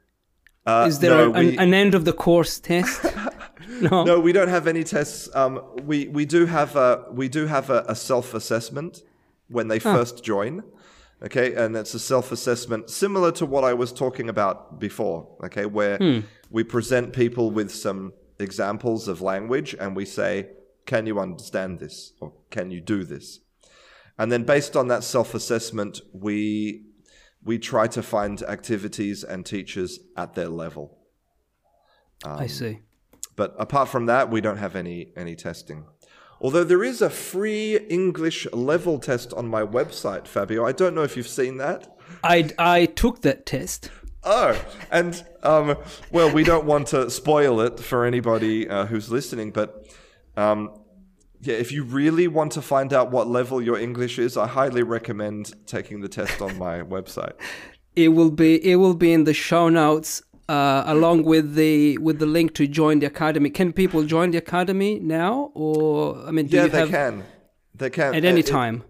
Uh, 0.66 0.86
Is 0.88 1.00
there 1.00 1.10
no, 1.18 1.34
a- 1.34 1.40
an, 1.40 1.46
we- 1.48 1.58
an 1.58 1.74
end 1.74 1.96
of 1.96 2.06
the 2.06 2.14
course 2.14 2.60
test? 2.60 3.04
no. 3.82 4.04
No, 4.04 4.20
we 4.20 4.32
don't 4.32 4.50
have 4.50 4.68
any 4.68 4.84
tests. 4.84 5.28
Um, 5.34 5.60
we 5.84 6.08
we 6.10 6.26
do 6.26 6.46
have 6.46 6.76
a 6.76 7.06
we 7.12 7.28
do 7.30 7.48
have 7.48 7.70
a, 7.72 7.84
a 7.88 7.96
self 7.96 8.34
assessment 8.36 9.02
when 9.50 9.68
they 9.68 9.80
first 9.80 10.24
join. 10.24 10.62
Okay, 11.24 11.54
and 11.56 11.76
it's 11.76 11.94
a 11.96 12.00
self 12.00 12.32
assessment 12.32 12.90
similar 12.90 13.32
to 13.34 13.46
what 13.46 13.64
I 13.64 13.74
was 13.74 13.92
talking 13.92 14.30
about 14.30 14.80
before. 14.80 15.28
Okay, 15.46 15.66
where 15.66 15.98
we 16.52 16.64
present 16.64 17.14
people 17.14 17.50
with 17.52 17.72
some 17.72 18.14
examples 18.40 19.08
of 19.08 19.22
language 19.22 19.76
and 19.80 19.96
we 19.96 20.06
say, 20.06 20.50
"Can 20.86 21.08
you 21.08 21.20
understand 21.20 21.80
this?" 21.80 22.14
or 22.20 22.34
"Can 22.52 22.70
you 22.72 22.82
do 22.82 23.04
this?" 23.04 23.40
And 24.18 24.32
then 24.32 24.44
based 24.44 24.76
on 24.76 24.88
that 24.90 25.04
self 25.04 25.34
assessment, 25.34 26.02
we 26.14 26.86
we 27.44 27.58
try 27.58 27.88
to 27.88 28.04
find 28.04 28.42
activities 28.44 29.24
and 29.24 29.46
teachers 29.46 30.00
at 30.16 30.36
their 30.36 30.50
level. 30.50 30.98
I 32.24 32.48
see. 32.48 32.80
But 33.36 33.56
apart 33.58 33.90
from 33.90 34.06
that, 34.06 34.30
we 34.30 34.42
don't 34.42 34.58
have 34.58 34.76
any 34.76 35.12
any 35.16 35.36
testing. 35.36 35.86
Although 36.40 36.64
there 36.64 36.84
is 36.84 37.02
a 37.02 37.10
free 37.10 37.78
English 37.78 38.48
level 38.52 38.98
test 38.98 39.32
on 39.34 39.48
my 39.48 39.62
website, 39.62 40.28
Fabio. 40.28 40.66
I 40.66 40.72
don't 40.72 40.96
know 40.96 41.04
if 41.04 41.16
you've 41.16 41.28
seen 41.28 41.58
that. 41.58 41.96
I, 42.24 42.50
I 42.58 42.86
took 42.88 43.22
that 43.22 43.46
test. 43.46 43.92
Oh, 44.24 44.60
and 44.92 45.24
um, 45.44 45.78
well, 46.12 46.32
we 46.34 46.44
don't 46.44 46.66
want 46.66 46.88
to 46.88 47.10
spoil 47.12 47.62
it 47.62 47.80
for 47.80 48.06
anybody 48.06 48.68
uh, 48.68 48.86
who's 48.88 49.12
listening, 49.12 49.52
but 49.52 49.88
um, 50.36 50.81
yeah, 51.42 51.56
if 51.56 51.72
you 51.72 51.84
really 51.84 52.28
want 52.28 52.52
to 52.54 52.62
find 52.62 52.94
out 52.94 53.12
what 53.12 53.28
level 53.28 53.62
your 53.62 53.78
English 53.80 54.20
is, 54.20 54.38
I 54.38 54.48
highly 54.48 54.84
recommend 54.84 55.54
taking 55.66 56.02
the 56.02 56.10
test 56.10 56.42
on 56.42 56.58
my 56.58 56.82
website. 56.96 57.34
It 57.96 58.10
will 58.10 58.32
be 58.32 58.52
it 58.72 58.76
will 58.78 58.94
be 58.94 59.12
in 59.12 59.24
the 59.26 59.34
show 59.34 59.68
notes 59.70 60.22
uh, 60.48 60.84
along 60.86 61.24
with 61.24 61.56
the 61.56 61.98
with 61.98 62.20
the 62.20 62.26
link 62.26 62.54
to 62.56 62.68
join 62.68 63.00
the 63.00 63.08
academy. 63.08 63.50
Can 63.50 63.74
people 63.74 64.04
join 64.04 64.32
the 64.32 64.38
academy 64.38 65.00
now, 65.00 65.52
or 65.54 66.18
I 66.28 66.32
mean, 66.32 66.48
do 66.48 66.58
yeah, 66.58 66.68
they 66.68 66.80
have 66.80 66.90
can. 66.90 67.24
They 67.76 67.90
can 67.90 68.14
at 68.16 68.24
any 68.26 68.40
It- 68.42 68.48
it- 68.48 68.52
time? 68.52 68.84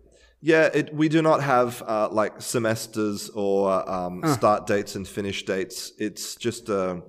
Yeah, 0.44 0.70
it, 0.74 0.92
we 0.92 1.08
do 1.08 1.22
not 1.22 1.44
have 1.44 1.84
uh, 1.88 2.10
like 2.12 2.42
semesters 2.42 3.30
or 3.36 3.72
um, 3.88 4.22
Ah. 4.24 4.34
start 4.34 4.66
dates 4.66 4.96
and 4.96 5.08
finish 5.08 5.46
dates. 5.46 5.92
It's 6.00 6.36
just 6.36 6.68
a 6.70 7.04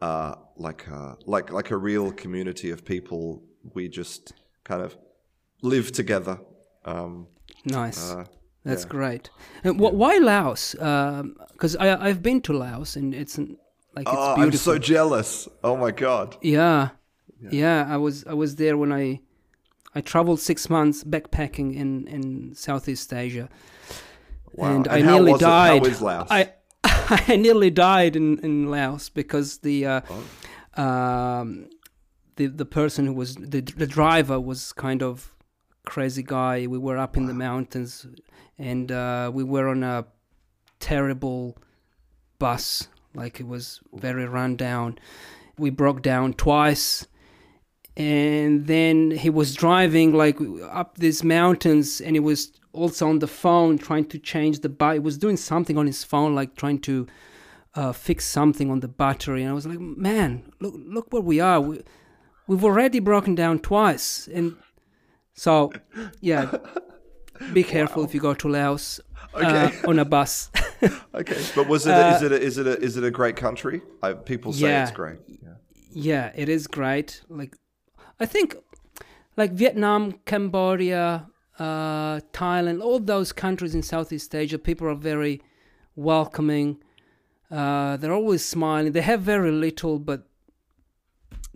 uh, 0.00 0.34
like 0.56 0.84
a, 0.88 1.16
like 1.26 1.52
like 1.52 1.70
a 1.70 1.76
real 1.76 2.10
community 2.12 2.70
of 2.72 2.84
people. 2.84 3.42
We 3.74 3.88
just 3.88 4.32
kind 4.68 4.82
of 4.82 4.96
live 5.62 5.90
together. 5.92 6.36
Um, 6.84 7.26
Nice. 7.64 8.12
uh, 8.12 8.24
That's 8.64 8.84
great. 8.84 9.30
And 9.64 9.78
wh- 9.80 9.94
why 10.02 10.18
Laos? 10.18 10.74
Because 10.74 11.74
I 11.84 11.86
I've 12.06 12.20
been 12.22 12.40
to 12.42 12.52
Laos 12.52 12.96
and 12.96 13.14
it's 13.14 13.38
like 13.38 14.06
it's 14.08 14.22
oh, 14.28 14.34
I'm 14.42 14.52
so 14.52 14.78
jealous! 14.78 15.48
Oh 15.62 15.76
my 15.76 15.90
god! 15.90 16.36
yeah. 16.42 16.90
yeah, 17.50 17.86
I 17.94 17.96
was 17.96 18.24
I 18.26 18.34
was 18.34 18.56
there 18.56 18.76
when 18.76 18.92
I 18.92 19.20
I 19.98 20.00
traveled 20.02 20.40
six 20.40 20.68
months 20.68 21.04
backpacking 21.04 21.74
in 21.82 22.06
in 22.08 22.54
Southeast 22.54 23.12
Asia, 23.12 23.48
Wow. 24.52 24.66
and, 24.76 24.88
I 24.88 25.00
how 25.02 25.12
nearly 25.12 25.32
was 25.32 25.42
it? 25.42 25.46
How 25.48 25.78
died. 25.78 26.00
Laos? 26.00 26.28
I 26.30 26.52
I 27.32 27.36
nearly 27.36 27.70
died 27.70 28.16
in 28.16 28.38
in 28.42 28.70
Laos 28.70 29.08
because 29.14 29.58
the 29.58 29.86
uh, 29.86 30.00
Oh. 30.76 30.82
um, 30.82 31.68
the 32.36 32.46
the 32.46 32.64
person 32.64 33.06
who 33.06 33.12
was 33.12 33.34
the 33.36 33.60
the 33.60 33.86
driver 33.86 34.38
was 34.40 34.72
kind 34.72 35.02
of 35.02 35.34
crazy 35.84 36.22
guy. 36.22 36.66
We 36.66 36.78
were 36.78 36.98
up 36.98 37.16
in 37.16 37.26
the 37.26 37.34
mountains, 37.34 38.06
and 38.58 38.92
uh, 38.92 39.30
we 39.32 39.44
were 39.44 39.68
on 39.68 39.82
a 39.82 40.06
terrible 40.80 41.56
bus. 42.38 42.88
Like 43.14 43.40
it 43.40 43.46
was 43.46 43.80
very 43.94 44.26
run 44.26 44.56
down. 44.56 44.98
We 45.58 45.70
broke 45.70 46.02
down 46.02 46.34
twice, 46.34 47.06
and 47.96 48.66
then 48.66 49.10
he 49.10 49.30
was 49.30 49.54
driving 49.54 50.12
like 50.12 50.38
up 50.70 50.98
these 50.98 51.24
mountains, 51.24 52.00
and 52.00 52.14
he 52.14 52.20
was 52.20 52.52
also 52.72 53.08
on 53.08 53.20
the 53.20 53.26
phone 53.26 53.78
trying 53.78 54.04
to 54.06 54.18
change 54.18 54.60
the 54.60 54.68
bike. 54.68 54.94
He 54.94 54.98
was 55.00 55.16
doing 55.16 55.38
something 55.38 55.78
on 55.78 55.86
his 55.86 56.04
phone, 56.04 56.34
like 56.34 56.54
trying 56.56 56.80
to 56.80 57.06
uh, 57.74 57.92
fix 57.92 58.26
something 58.26 58.70
on 58.70 58.80
the 58.80 58.88
battery. 58.88 59.42
And 59.42 59.50
I 59.50 59.54
was 59.54 59.66
like, 59.66 59.80
man, 59.80 60.52
look 60.60 60.74
look 60.76 61.12
where 61.12 61.22
we 61.22 61.40
are. 61.40 61.60
We, 61.60 61.82
we've 62.48 62.64
already 62.64 63.00
broken 63.00 63.34
down 63.34 63.58
twice, 63.58 64.28
and 64.32 64.56
so 65.34 65.72
yeah. 66.20 66.56
Be 67.52 67.62
careful 67.76 68.02
if 68.04 68.14
you 68.14 68.20
go 68.20 68.32
to 68.34 68.48
Laos 68.48 68.98
uh, 69.34 69.70
on 69.86 69.98
a 69.98 70.04
bus. 70.04 70.50
Okay, 71.14 71.42
but 71.54 71.66
was 71.68 71.86
it? 71.86 71.90
A, 71.92 72.16
is 72.16 72.22
it? 72.22 72.32
A, 72.32 72.40
is 72.40 72.58
it? 72.58 72.66
A, 72.66 72.78
is 72.82 72.96
it 72.98 73.04
a 73.04 73.10
great 73.10 73.34
country? 73.36 73.80
I, 74.02 74.12
people 74.12 74.52
say 74.52 74.66
Uh, 74.66 74.68
yeah. 74.68 74.82
it's 74.82 74.90
great. 74.92 75.18
Yeah. 75.26 75.48
yeah, 75.90 76.32
it 76.34 76.48
is 76.50 76.66
great. 76.66 77.22
Like, 77.30 77.56
I 78.20 78.26
think, 78.26 78.56
like 79.38 79.52
Vietnam, 79.52 80.12
Cambodia, 80.26 81.28
uh, 81.58 82.20
Thailand, 82.32 82.82
all 82.82 83.00
those 83.00 83.32
countries 83.32 83.74
in 83.74 83.82
Southeast 83.82 84.34
Asia, 84.34 84.58
people 84.58 84.86
are 84.86 84.94
very 84.94 85.40
welcoming. 85.94 86.76
Uh, 87.50 87.96
they're 87.96 88.12
always 88.12 88.44
smiling. 88.44 88.92
They 88.92 89.00
have 89.00 89.22
very 89.22 89.50
little, 89.50 89.98
but 89.98 90.28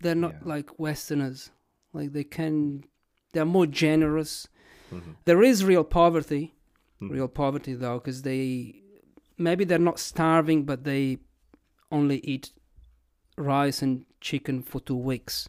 they're 0.00 0.14
not 0.14 0.32
Yeah. 0.32 0.48
like 0.54 0.78
Westerners. 0.78 1.50
Like 1.92 2.12
they 2.12 2.24
can, 2.24 2.84
they're 3.32 3.44
more 3.44 3.66
generous. 3.66 4.48
Mm-hmm. 4.92 5.12
There 5.24 5.42
is 5.42 5.64
real 5.64 5.84
poverty, 5.84 6.54
real 7.00 7.28
poverty 7.28 7.74
though, 7.74 7.98
because 7.98 8.22
they 8.22 8.82
maybe 9.38 9.64
they're 9.64 9.78
not 9.78 9.98
starving, 9.98 10.64
but 10.64 10.84
they 10.84 11.18
only 11.90 12.18
eat 12.18 12.52
rice 13.36 13.82
and 13.82 14.04
chicken 14.20 14.62
for 14.62 14.80
two 14.80 14.96
weeks. 14.96 15.48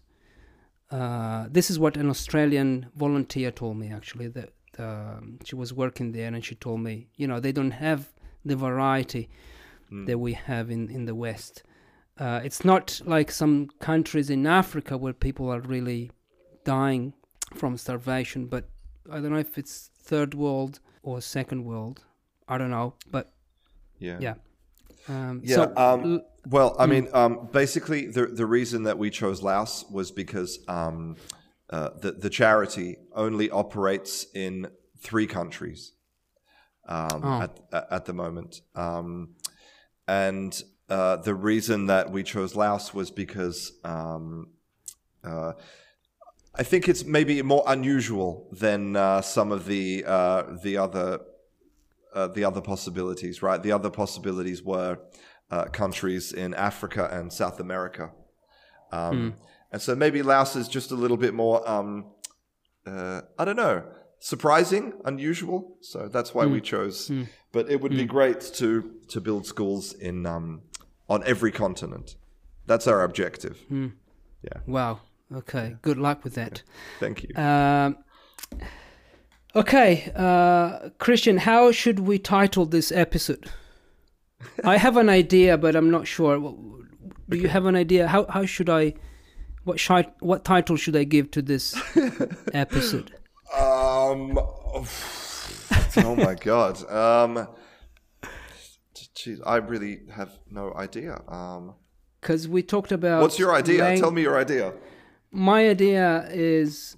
Uh, 0.90 1.48
this 1.50 1.70
is 1.72 1.80
what 1.80 1.96
an 1.98 2.10
Australian 2.10 2.88
volunteer 2.96 3.52
told 3.52 3.78
me. 3.78 3.92
Actually, 3.92 4.28
that 4.28 4.50
um, 4.78 5.40
she 5.46 5.56
was 5.56 5.74
working 5.74 6.12
there, 6.12 6.28
and 6.28 6.44
she 6.44 6.56
told 6.56 6.82
me, 6.82 7.08
you 7.16 7.28
know, 7.28 7.40
they 7.40 7.52
don't 7.52 7.72
have 7.72 8.12
the 8.46 8.56
variety 8.56 9.30
that 10.06 10.18
we 10.20 10.34
have 10.34 10.70
in 10.72 10.90
in 10.90 11.06
the 11.06 11.16
West. 11.16 11.64
Uh, 12.20 12.42
it's 12.44 12.64
not 12.64 13.02
like 13.06 13.32
some 13.32 13.68
countries 13.80 14.30
in 14.30 14.46
Africa 14.46 14.98
where 14.98 15.14
people 15.14 15.50
are 15.52 15.62
really 15.62 16.12
dying 16.64 17.14
from 17.56 17.78
starvation, 17.78 18.46
but 18.48 18.70
I 19.10 19.20
don't 19.20 19.32
know 19.32 19.38
if 19.40 19.58
it's 19.58 19.90
third 20.04 20.34
world 20.34 20.80
or 21.04 21.22
second 21.22 21.66
world. 21.66 22.04
I 22.48 22.58
don't 22.58 22.70
know, 22.70 22.96
but 23.10 23.34
Yeah. 24.00 24.18
yeah. 24.20 24.36
Um, 25.08 25.42
Yeah. 25.44 25.56
so, 25.56 25.74
um, 25.78 26.22
well, 26.48 26.76
I 26.78 26.86
mean, 26.86 27.08
um, 27.14 27.48
basically, 27.52 28.06
the 28.08 28.28
the 28.28 28.46
reason 28.46 28.84
that 28.84 28.98
we 28.98 29.10
chose 29.10 29.42
Laos 29.42 29.86
was 29.90 30.12
because 30.12 30.60
um, 30.68 31.16
uh, 31.70 31.90
the 32.02 32.12
the 32.12 32.30
charity 32.30 32.98
only 33.16 33.50
operates 33.50 34.26
in 34.36 34.68
three 35.00 35.26
countries 35.28 35.94
um, 36.88 37.22
Oh. 37.24 37.42
at 37.42 37.60
at- 37.72 37.88
at 37.92 38.06
the 38.06 38.14
moment, 38.14 38.62
um, 38.76 39.36
and 40.08 40.62
uh, 40.92 41.16
the 41.16 41.34
reason 41.34 41.88
that 41.88 42.12
we 42.12 42.24
chose 42.24 42.56
Laos 42.56 42.94
was 42.94 43.10
because. 43.12 43.72
Um, 43.84 44.48
uh, 45.24 45.54
I 46.54 46.64
think 46.64 46.90
it's 46.90 47.06
maybe 47.06 47.42
more 47.42 47.64
unusual 47.66 48.50
than 48.52 48.98
uh, 48.98 49.22
some 49.22 49.54
of 49.54 49.66
the 49.68 50.04
uh, 50.06 50.44
the 50.62 50.76
other 50.78 51.22
uh, 52.14 52.28
the 52.28 52.44
other 52.44 52.60
possibilities, 52.60 53.42
right? 53.42 53.64
The 53.64 53.72
other 53.72 53.90
possibilities 53.90 54.62
were 54.62 55.00
uh, 55.50 55.66
countries 55.66 56.34
in 56.34 56.54
Africa 56.54 57.08
and 57.10 57.32
South 57.32 57.62
America, 57.62 58.12
um, 58.92 59.36
and 59.72 59.82
so 59.82 59.96
maybe 59.96 60.22
Laos 60.22 60.58
is 60.58 60.68
just 60.68 60.92
a 60.92 60.96
little 60.96 61.16
bit 61.16 61.34
more. 61.34 61.58
Um, 61.70 62.12
uh, 62.86 63.22
I 63.40 63.46
don't 63.46 63.56
know, 63.56 63.84
surprising, 64.20 64.94
unusual. 65.06 65.78
So 65.80 66.10
that's 66.10 66.34
why 66.34 66.46
we 66.48 66.60
chose. 66.60 67.10
But 67.54 67.70
it 67.70 67.80
would 67.82 67.92
be 67.92 68.06
great 68.06 68.42
to 68.56 68.92
to 69.08 69.22
build 69.22 69.46
schools 69.46 69.94
in 69.94 70.26
um, 70.26 70.64
on 71.12 71.22
every 71.26 71.52
continent. 71.52 72.16
That's 72.66 72.88
our 72.88 73.04
objective. 73.04 73.60
Yeah. 73.70 74.60
wow. 74.66 75.02
Okay. 75.34 75.76
Good 75.82 75.98
luck 75.98 76.24
with 76.24 76.36
that. 76.36 76.64
Thank 77.02 77.24
you. 77.24 77.36
Um, 77.36 77.98
okay, 79.54 80.12
uh, 80.16 80.90
Christian, 81.00 81.38
how 81.38 81.72
should 81.74 82.00
we 82.00 82.18
title 82.18 82.66
this 82.66 82.92
episode? 82.94 83.50
I 84.64 84.78
have 84.78 84.96
an 84.96 85.10
idea, 85.10 85.58
but 85.58 85.76
I'm 85.76 85.92
not 85.92 86.08
sure. 86.08 86.40
Do 87.30 87.38
you 87.38 87.50
have 87.50 87.66
an 87.66 87.76
idea? 87.76 88.08
How 88.08 88.26
how 88.28 88.46
should 88.46 88.70
I? 88.70 88.94
What 89.64 89.80
what 90.20 90.44
title 90.44 90.76
should 90.78 90.96
I 90.96 91.04
give 91.04 91.30
to 91.32 91.42
this 91.42 91.76
episode? 92.54 93.12
Um. 93.56 94.40
oh 95.98 96.16
my 96.18 96.36
god. 96.36 96.84
Um. 96.90 97.48
Jeez, 99.22 99.40
I 99.46 99.58
really 99.58 100.02
have 100.12 100.32
no 100.50 100.74
idea. 100.74 101.22
Um. 101.28 101.76
Because 102.20 102.48
we 102.48 102.62
talked 102.64 102.92
about. 102.92 103.22
What's 103.22 103.40
your 103.40 103.54
idea? 103.62 103.84
lang- 103.84 104.00
Tell 104.00 104.12
me 104.12 104.22
your 104.22 104.38
idea. 104.38 104.74
My 105.32 105.70
idea 105.70 106.28
is 106.32 106.98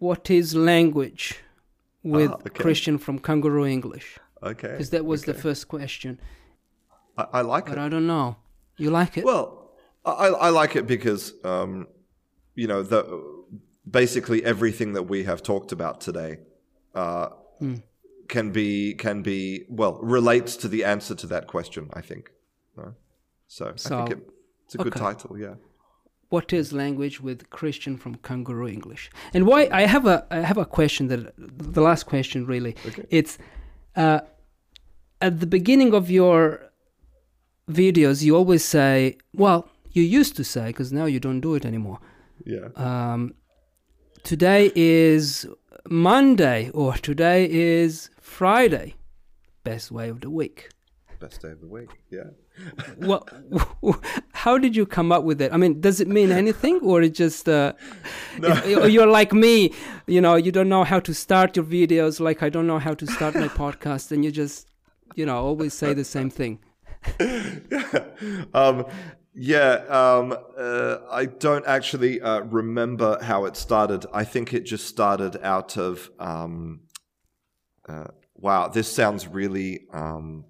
what 0.00 0.30
is 0.30 0.54
language 0.54 1.24
with 2.02 2.30
Ah, 2.30 2.34
okay. 2.46 2.62
Christian 2.62 2.96
from 2.98 3.18
Canguro 3.18 3.68
English? 3.68 4.18
Okay. 4.42 4.68
Because 4.72 4.90
that 4.90 5.04
was 5.04 5.24
the 5.24 5.34
first 5.34 5.68
question. 5.68 6.20
I, 7.18 7.24
I 7.38 7.40
like 7.42 7.66
But 7.66 7.78
it. 7.78 7.86
I 7.86 7.88
don't 7.88 8.06
know. 8.06 8.36
You 8.76 8.90
like 8.90 9.16
it? 9.18 9.24
Well, 9.24 9.72
I, 10.04 10.28
I 10.28 10.48
like 10.50 10.76
it 10.76 10.86
because 10.86 11.32
um, 11.44 11.88
you 12.54 12.66
know 12.68 12.82
the 12.82 13.00
basically 13.90 14.44
everything 14.44 14.92
that 14.94 15.04
we 15.04 15.24
have 15.24 15.42
talked 15.42 15.72
about 15.72 16.00
today 16.00 16.38
uh, 16.94 17.28
can 18.28 18.50
be 18.52 18.94
can 18.94 19.22
be 19.22 19.64
well 19.68 19.98
relates 20.02 20.56
to 20.56 20.68
the 20.68 20.84
answer 20.84 21.14
to 21.14 21.26
that 21.28 21.46
question. 21.46 21.90
I 21.92 22.00
think. 22.00 22.30
No? 22.76 22.94
So, 23.48 23.68
I 23.68 23.72
think 23.72 24.10
it, 24.10 24.30
it's 24.64 24.74
a 24.74 24.78
good 24.78 24.94
title. 24.94 25.38
Yeah. 25.38 25.54
what 26.28 26.52
is 26.52 26.72
language 26.72 27.20
with 27.20 27.48
Christian 27.50 27.96
from 27.96 28.16
Canguro 28.16 28.70
English? 28.70 29.10
And 29.32 29.46
why 29.46 29.68
I 29.72 29.82
have 29.82 30.06
a 30.06 30.26
I 30.30 30.40
have 30.40 30.58
a 30.58 30.64
question 30.64 31.08
that 31.08 31.32
the 31.36 31.80
last 31.80 32.04
question 32.06 32.46
really. 32.46 32.74
It's 33.10 33.38
uh, 33.94 34.20
at 35.20 35.40
the 35.40 35.46
beginning 35.46 35.94
of 35.94 36.10
your 36.10 36.72
videos 37.70 38.22
you 38.22 38.36
always 38.36 38.64
say, 38.64 39.16
well, 39.32 39.68
you 39.92 40.02
used 40.02 40.36
to 40.36 40.44
say 40.44 40.66
because 40.68 40.92
now 40.92 41.06
you 41.06 41.20
don't 41.20 41.40
do 41.40 41.54
it 41.54 41.64
anymore. 41.64 41.98
Yeah. 42.44 42.68
Um, 42.76 43.34
today 44.22 44.72
is 44.74 45.46
Monday 45.88 46.70
or 46.74 46.94
today 46.94 47.48
is 47.50 48.10
Friday. 48.26 48.96
Best 49.64 49.90
way 49.90 50.08
of 50.08 50.20
the 50.20 50.30
week. 50.30 50.68
Best 51.20 51.40
day 51.42 51.52
of 51.52 51.60
the 51.60 51.66
week. 51.68 51.90
Yeah. 52.10 52.30
what 52.96 53.22
how 54.32 54.58
did 54.58 54.74
you 54.74 54.86
come 54.86 55.12
up 55.12 55.22
with 55.24 55.42
it 55.42 55.52
i 55.52 55.58
mean 55.58 55.78
does 55.78 56.00
it 56.00 56.08
mean 56.08 56.32
anything 56.32 56.80
or 56.82 57.02
it 57.02 57.12
just 57.12 57.46
uh 57.50 57.74
it- 58.38 58.90
you're 58.90 59.06
like 59.20 59.34
me 59.34 59.70
you 60.06 60.22
know 60.22 60.36
you 60.36 60.50
don't 60.50 60.70
know 60.70 60.82
how 60.82 60.98
to 60.98 61.12
start 61.12 61.54
your 61.54 61.66
videos 61.66 62.18
like 62.18 62.42
i 62.42 62.48
don't 62.48 62.66
know 62.66 62.78
how 62.78 62.94
to 62.94 63.06
start 63.06 63.34
my 63.34 63.48
podcast 63.62 64.10
and 64.10 64.24
you 64.24 64.30
just 64.30 64.68
you 65.14 65.26
know 65.26 65.36
always 65.36 65.74
say 65.74 65.92
the 65.92 66.02
same 66.02 66.30
thing 66.30 66.58
um, 68.54 68.86
yeah, 69.34 69.72
um, 70.00 70.34
uh, 70.56 70.96
I 71.10 71.26
don't 71.26 71.66
actually 71.66 72.22
uh, 72.22 72.40
remember 72.40 73.18
how 73.22 73.44
it 73.44 73.54
started. 73.56 74.06
I 74.12 74.24
think 74.24 74.54
it 74.54 74.64
just 74.64 74.86
started 74.86 75.36
out 75.42 75.76
of, 75.76 76.10
um, 76.18 76.80
uh, 77.88 78.08
wow, 78.34 78.68
this 78.68 78.90
sounds 78.90 79.26
really 79.26 79.86
um, 79.92 80.44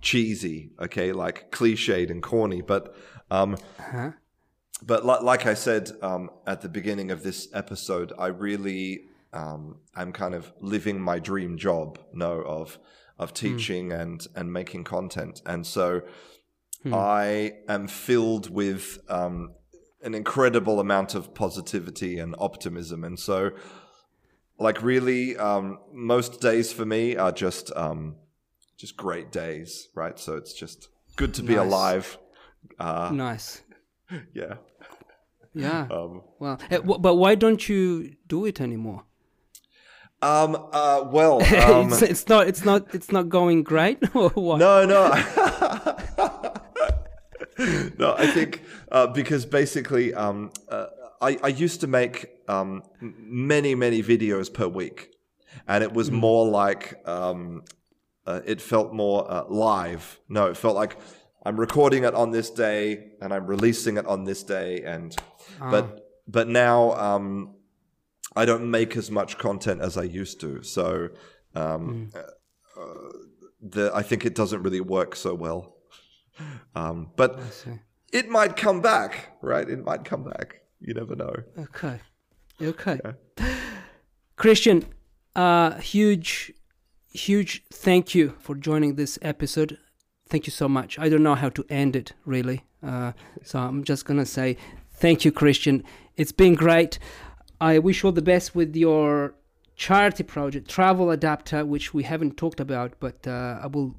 cheesy, 0.00 0.72
okay, 0.80 1.12
like 1.12 1.50
cliched 1.50 2.10
and 2.10 2.22
corny, 2.22 2.62
but. 2.62 2.94
Um, 3.30 3.56
huh 3.78 4.12
but 4.84 5.06
li- 5.06 5.22
like 5.22 5.46
I 5.46 5.54
said 5.54 5.90
um, 6.02 6.30
at 6.46 6.60
the 6.60 6.68
beginning 6.68 7.10
of 7.10 7.22
this 7.22 7.48
episode, 7.52 8.12
I 8.18 8.26
really 8.26 9.04
um, 9.32 9.80
I'm 9.94 10.12
kind 10.12 10.34
of 10.34 10.52
living 10.60 11.00
my 11.00 11.18
dream 11.18 11.56
job, 11.56 11.98
no, 12.12 12.40
of 12.42 12.78
of 13.18 13.32
teaching 13.32 13.92
and 13.92 14.26
and 14.34 14.52
making 14.52 14.84
content, 14.84 15.42
and 15.46 15.66
so 15.66 16.02
I 16.92 17.54
am 17.68 17.88
filled 17.88 18.50
with 18.50 18.98
um, 19.08 19.54
an 20.02 20.14
incredible 20.14 20.78
amount 20.78 21.14
of 21.14 21.34
positivity 21.34 22.18
and 22.18 22.34
optimism, 22.38 23.02
and 23.04 23.18
so 23.18 23.50
like 24.58 24.82
really 24.82 25.36
um, 25.36 25.78
most 25.92 26.40
days 26.40 26.72
for 26.72 26.84
me 26.84 27.16
are 27.16 27.32
just 27.32 27.70
um, 27.76 28.16
just 28.78 28.96
great 28.96 29.30
days, 29.32 29.88
right? 29.94 30.18
So 30.18 30.34
it's 30.36 30.52
just 30.54 30.88
good 31.16 31.34
to 31.34 31.42
be 31.42 31.54
Nice. 31.56 31.66
alive. 31.66 32.18
Uh, 32.80 33.10
nice 33.14 33.62
yeah. 34.34 34.54
yeah 35.54 35.86
Um, 35.90 36.22
well 36.40 36.58
eh, 36.68 36.78
but 36.78 37.14
why 37.14 37.36
don't 37.36 37.68
you 37.68 38.16
do 38.26 38.44
it 38.44 38.60
anymore 38.60 39.04
Um. 40.20 40.56
Uh. 40.72 41.04
Well. 41.12 41.40
Um, 41.70 41.92
it's, 41.92 42.02
it's 42.02 42.28
not 42.28 42.48
it's 42.48 42.64
not 42.64 42.92
it's 42.94 43.12
not 43.12 43.28
going 43.28 43.62
great 43.62 43.98
or 44.16 44.30
what 44.30 44.58
no. 44.58 44.84
No. 44.84 45.10
no. 47.98 48.14
I 48.18 48.26
think 48.34 48.62
uh, 48.90 49.06
because 49.06 49.46
basically, 49.46 50.12
um, 50.14 50.50
uh, 50.68 50.86
I 51.20 51.38
I 51.42 51.48
used 51.48 51.80
to 51.80 51.86
make 51.86 52.26
um 52.48 52.82
many 53.00 53.74
many 53.74 54.02
videos 54.02 54.52
per 54.52 54.66
week, 54.68 55.10
and 55.66 55.82
it 55.82 55.92
was 55.92 56.10
more 56.10 56.46
like 56.46 57.00
um, 57.06 57.64
uh, 58.26 58.40
it 58.44 58.60
felt 58.60 58.92
more 58.92 59.30
uh, 59.30 59.44
live. 59.48 60.20
No, 60.28 60.46
it 60.46 60.56
felt 60.56 60.74
like 60.74 60.96
I'm 61.44 61.58
recording 61.58 62.04
it 62.04 62.14
on 62.14 62.32
this 62.32 62.50
day 62.50 63.12
and 63.20 63.32
I'm 63.32 63.46
releasing 63.46 63.96
it 63.98 64.06
on 64.06 64.24
this 64.24 64.42
day, 64.42 64.82
and 64.82 65.16
but 65.70 66.08
but 66.26 66.48
now 66.48 66.92
um, 66.92 67.54
I 68.34 68.44
don't 68.44 68.70
make 68.70 68.96
as 68.96 69.10
much 69.10 69.38
content 69.38 69.80
as 69.80 69.96
I 69.96 70.02
used 70.02 70.40
to. 70.40 70.62
So 70.62 71.08
um, 71.54 72.10
uh, 72.14 72.82
the 73.62 73.90
I 73.94 74.02
think 74.02 74.24
it 74.26 74.34
doesn't 74.34 74.62
really 74.62 74.80
work 74.80 75.16
so 75.16 75.34
well. 75.34 75.72
Um, 76.74 77.12
but 77.16 77.40
it 78.12 78.28
might 78.28 78.56
come 78.56 78.82
back, 78.82 79.38
right? 79.40 79.66
It 79.66 79.82
might 79.82 80.04
come 80.04 80.24
back. 80.24 80.60
You 80.86 80.94
never 80.94 81.16
know. 81.16 81.34
Okay. 81.58 81.98
Okay. 82.62 83.00
Christian, 84.36 84.84
uh, 85.34 85.72
huge, 85.80 86.52
huge 87.12 87.64
thank 87.72 88.14
you 88.14 88.34
for 88.38 88.54
joining 88.54 88.94
this 88.94 89.18
episode. 89.20 89.78
Thank 90.28 90.46
you 90.46 90.52
so 90.52 90.68
much. 90.68 90.96
I 90.98 91.08
don't 91.08 91.24
know 91.24 91.34
how 91.34 91.48
to 91.50 91.64
end 91.68 91.96
it 91.96 92.12
really. 92.24 92.64
Uh, 92.82 93.12
so 93.42 93.58
I'm 93.58 93.82
just 93.82 94.04
going 94.04 94.20
to 94.20 94.26
say 94.26 94.56
thank 94.92 95.24
you, 95.24 95.32
Christian. 95.32 95.82
It's 96.16 96.32
been 96.32 96.54
great. 96.54 97.00
I 97.60 97.80
wish 97.80 98.02
you 98.02 98.08
all 98.08 98.12
the 98.12 98.22
best 98.22 98.54
with 98.54 98.76
your 98.76 99.34
charity 99.74 100.22
project, 100.22 100.70
Travel 100.70 101.10
Adapter, 101.10 101.66
which 101.66 101.92
we 101.92 102.04
haven't 102.04 102.36
talked 102.36 102.60
about, 102.60 102.92
but 103.00 103.26
uh, 103.26 103.58
I 103.60 103.66
will 103.66 103.96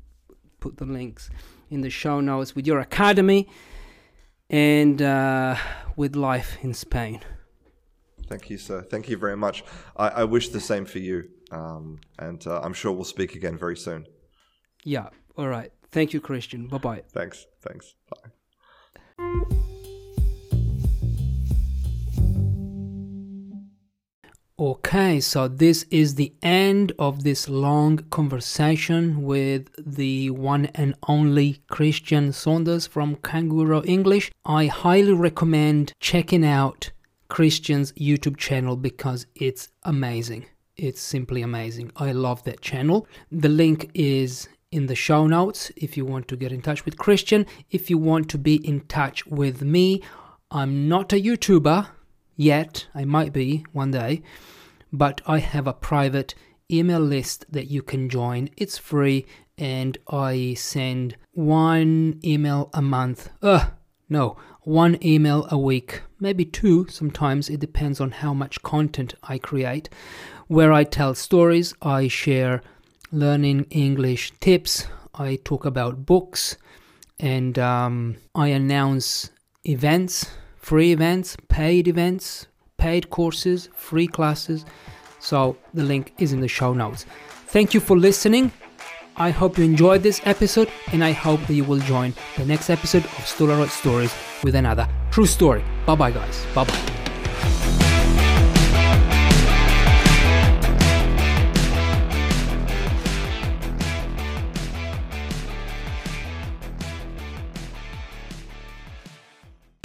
put 0.61 0.77
the 0.77 0.85
links 0.85 1.29
in 1.69 1.81
the 1.81 1.89
show 1.89 2.21
notes 2.21 2.55
with 2.55 2.65
your 2.65 2.79
academy 2.79 3.49
and 4.49 5.01
uh, 5.01 5.55
with 5.95 6.15
life 6.15 6.57
in 6.61 6.73
Spain. 6.73 7.21
Thank 8.27 8.49
you, 8.49 8.57
sir. 8.57 8.81
Thank 8.81 9.07
you 9.09 9.17
very 9.17 9.37
much. 9.37 9.63
I, 9.95 10.09
I 10.09 10.23
wish 10.25 10.49
the 10.49 10.59
same 10.59 10.85
for 10.85 10.99
you, 10.99 11.29
um, 11.51 11.99
and 12.19 12.45
uh, 12.45 12.59
I'm 12.61 12.73
sure 12.73 12.91
we'll 12.91 13.05
speak 13.05 13.35
again 13.35 13.57
very 13.57 13.77
soon. 13.77 14.05
Yeah, 14.83 15.09
All 15.37 15.47
right. 15.47 15.71
Thank 15.91 16.13
you, 16.13 16.19
Christian. 16.19 16.67
Bye 16.67 16.77
bye. 16.77 17.03
Thanks. 17.13 17.45
Thanks. 17.61 17.95
Bye. 18.09 19.57
Okay, 24.59 25.19
so 25.19 25.47
this 25.47 25.85
is 25.91 26.15
the 26.15 26.33
end 26.41 26.91
of 26.97 27.23
this 27.23 27.47
long 27.47 27.97
conversation 28.09 29.21
with 29.21 29.69
the 29.77 30.31
one 30.31 30.65
and 30.73 30.95
only 31.07 31.61
Christian 31.69 32.33
Saunders 32.33 32.87
from 32.87 33.17
Canguro 33.17 33.85
English. 33.85 34.31
I 34.45 34.65
highly 34.65 35.13
recommend 35.13 35.93
checking 35.99 36.43
out 36.43 36.89
Christian's 37.27 37.91
YouTube 37.91 38.37
channel 38.37 38.75
because 38.75 39.27
it's 39.35 39.69
amazing. 39.83 40.47
It's 40.75 41.01
simply 41.01 41.43
amazing. 41.43 41.91
I 41.95 42.11
love 42.11 42.43
that 42.45 42.59
channel. 42.59 43.07
The 43.31 43.49
link 43.49 43.91
is 43.93 44.49
in 44.71 44.87
the 44.87 44.95
show 44.95 45.27
notes 45.27 45.71
if 45.75 45.95
you 45.95 46.03
want 46.03 46.27
to 46.29 46.35
get 46.35 46.51
in 46.51 46.63
touch 46.63 46.83
with 46.83 46.97
Christian. 46.97 47.45
If 47.69 47.91
you 47.91 47.99
want 47.99 48.27
to 48.31 48.39
be 48.39 48.55
in 48.67 48.81
touch 48.87 49.23
with 49.27 49.61
me, 49.61 50.01
I'm 50.49 50.89
not 50.89 51.13
a 51.13 51.21
YouTuber 51.21 51.89
yet. 52.37 52.87
I 52.95 53.03
might 53.03 53.33
be 53.33 53.65
one 53.73 53.91
day, 53.91 54.21
but 54.93 55.19
I 55.27 55.39
have 55.39 55.67
a 55.67 55.73
private 55.73 56.33
email 56.71 57.01
list 57.01 57.45
that 57.51 57.67
you 57.67 57.81
can 57.81 58.07
join. 58.07 58.49
It's 58.55 58.77
free 58.77 59.25
and 59.57 59.97
I 60.07 60.53
send 60.53 61.17
one 61.33 62.19
email 62.23 62.69
a 62.73 62.81
month. 62.81 63.29
Uh, 63.41 63.69
no, 64.07 64.37
one 64.61 64.97
email 65.03 65.47
a 65.49 65.57
week, 65.57 66.03
maybe 66.19 66.45
two 66.45 66.87
sometimes. 66.89 67.49
It 67.49 67.59
depends 67.59 67.99
on 67.99 68.11
how 68.11 68.33
much 68.33 68.61
content 68.61 69.15
I 69.23 69.37
create, 69.37 69.89
where 70.47 70.71
I 70.71 70.83
tell 70.83 71.15
stories, 71.15 71.73
I 71.81 72.07
share 72.07 72.61
learning 73.11 73.65
English 73.69 74.31
tips, 74.39 74.85
I 75.15 75.39
talk 75.43 75.65
about 75.65 76.05
books, 76.05 76.57
and 77.19 77.57
um, 77.57 78.17
I 78.35 78.49
announce 78.49 79.31
events 79.63 80.29
free 80.67 80.91
events, 80.91 81.37
paid 81.47 81.87
events, 81.87 82.47
paid 82.77 83.09
courses, 83.09 83.69
free 83.73 84.05
classes. 84.05 84.65
So 85.21 85.55
the 85.73 85.83
link 85.83 86.13
is 86.17 86.33
in 86.33 86.41
the 86.41 86.49
show 86.49 86.73
notes. 86.73 87.05
Thank 87.45 87.73
you 87.73 87.79
for 87.79 87.97
listening. 87.97 88.51
I 89.15 89.29
hope 89.29 89.57
you 89.57 89.63
enjoyed 89.63 90.03
this 90.03 90.19
episode 90.25 90.69
and 90.91 91.05
I 91.05 91.13
hope 91.13 91.39
that 91.47 91.53
you 91.53 91.63
will 91.63 91.79
join 91.79 92.13
the 92.35 92.45
next 92.45 92.69
episode 92.69 93.05
of 93.05 93.23
Stolaroid 93.33 93.69
Stories 93.69 94.13
with 94.43 94.55
another 94.55 94.89
true 95.09 95.25
story. 95.25 95.63
Bye 95.85 95.95
bye, 95.95 96.11
guys. 96.11 96.45
Bye 96.53 96.65
bye. 96.65 97.06